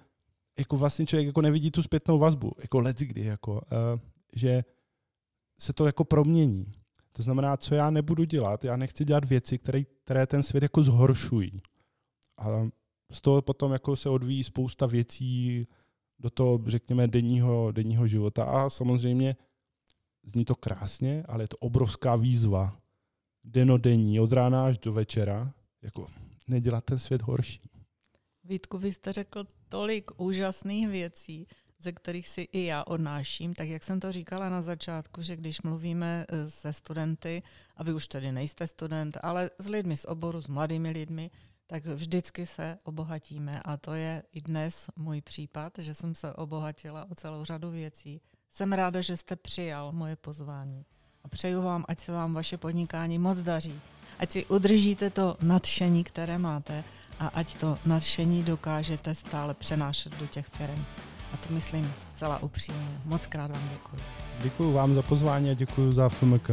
jako 0.59 0.77
vlastně 0.77 1.05
člověk 1.05 1.27
jako 1.27 1.41
nevidí 1.41 1.71
tu 1.71 1.83
zpětnou 1.83 2.19
vazbu, 2.19 2.51
jako 2.61 2.79
let 2.79 2.99
kdy, 2.99 3.25
jako, 3.25 3.53
uh, 3.53 3.99
že 4.35 4.63
se 5.59 5.73
to 5.73 5.85
jako 5.85 6.03
promění. 6.03 6.82
To 7.13 7.23
znamená, 7.23 7.57
co 7.57 7.75
já 7.75 7.89
nebudu 7.89 8.23
dělat, 8.23 8.63
já 8.63 8.77
nechci 8.77 9.05
dělat 9.05 9.25
věci, 9.25 9.57
které, 9.57 9.83
které 9.83 10.27
ten 10.27 10.43
svět 10.43 10.63
jako 10.63 10.83
zhoršují. 10.83 11.61
A 12.37 12.67
z 13.11 13.21
toho 13.21 13.41
potom 13.41 13.71
jako 13.71 13.95
se 13.95 14.09
odvíjí 14.09 14.43
spousta 14.43 14.85
věcí 14.85 15.67
do 16.19 16.29
toho, 16.29 16.59
řekněme, 16.67 17.07
denního, 17.07 17.71
denního 17.71 18.07
života. 18.07 18.43
A 18.43 18.69
samozřejmě 18.69 19.35
zní 20.23 20.45
to 20.45 20.55
krásně, 20.55 21.23
ale 21.27 21.43
je 21.43 21.47
to 21.47 21.57
obrovská 21.57 22.15
výzva. 22.15 22.79
Denodenní, 23.43 24.19
od 24.19 24.33
rána 24.33 24.65
až 24.65 24.79
do 24.79 24.93
večera, 24.93 25.53
jako 25.81 26.07
nedělat 26.47 26.83
ten 26.83 26.99
svět 26.99 27.21
horší. 27.21 27.69
Vítku, 28.43 28.77
vy 28.77 28.93
jste 28.93 29.13
řekl 29.13 29.43
tolik 29.69 30.11
úžasných 30.21 30.87
věcí 30.87 31.47
ze 31.83 31.91
kterých 31.91 32.27
si 32.27 32.41
i 32.41 32.65
já 32.65 32.83
odnáším, 32.83 33.53
tak 33.53 33.67
jak 33.67 33.83
jsem 33.83 33.99
to 33.99 34.11
říkala 34.11 34.49
na 34.49 34.61
začátku, 34.61 35.21
že 35.21 35.35
když 35.35 35.61
mluvíme 35.61 36.25
eh, 36.29 36.49
se 36.49 36.73
studenty, 36.73 37.43
a 37.77 37.83
vy 37.83 37.93
už 37.93 38.07
tedy 38.07 38.31
nejste 38.31 38.67
student, 38.67 39.17
ale 39.23 39.49
s 39.59 39.67
lidmi 39.67 39.97
z 39.97 40.05
oboru, 40.05 40.41
s 40.41 40.47
mladými 40.47 40.91
lidmi, 40.91 41.31
tak 41.67 41.85
vždycky 41.85 42.45
se 42.45 42.77
obohatíme 42.83 43.61
a 43.65 43.77
to 43.77 43.93
je 43.93 44.23
i 44.31 44.41
dnes 44.41 44.89
můj 44.95 45.21
případ, 45.21 45.73
že 45.77 45.93
jsem 45.93 46.15
se 46.15 46.33
obohatila 46.33 47.07
o 47.11 47.15
celou 47.15 47.45
řadu 47.45 47.71
věcí. 47.71 48.21
Jsem 48.49 48.73
ráda, 48.73 49.01
že 49.01 49.17
jste 49.17 49.35
přijal 49.35 49.91
moje 49.91 50.15
pozvání 50.15 50.85
a 51.23 51.27
přeju 51.27 51.61
vám, 51.61 51.85
ať 51.87 51.99
se 51.99 52.11
vám 52.11 52.33
vaše 52.33 52.57
podnikání 52.57 53.19
moc 53.19 53.37
daří, 53.37 53.81
ať 54.19 54.31
si 54.31 54.45
udržíte 54.45 55.09
to 55.09 55.37
nadšení, 55.41 56.03
které 56.03 56.37
máte 56.37 56.83
a 57.19 57.27
ať 57.27 57.57
to 57.57 57.79
nadšení 57.85 58.43
dokážete 58.43 59.15
stále 59.15 59.53
přenášet 59.53 60.19
do 60.19 60.27
těch 60.27 60.47
firm. 60.47 60.85
A 61.33 61.37
to 61.37 61.53
myslím 61.53 61.93
zcela 61.97 62.43
upřímně. 62.43 63.01
Moc 63.05 63.25
krát 63.25 63.51
vám 63.51 63.69
děkuji. 63.71 64.01
Děkuji 64.41 64.73
vám 64.73 64.95
za 64.95 65.01
pozvání 65.01 65.49
a 65.49 65.53
děkuji 65.53 65.93
za 65.93 66.09
FMK. 66.09 66.51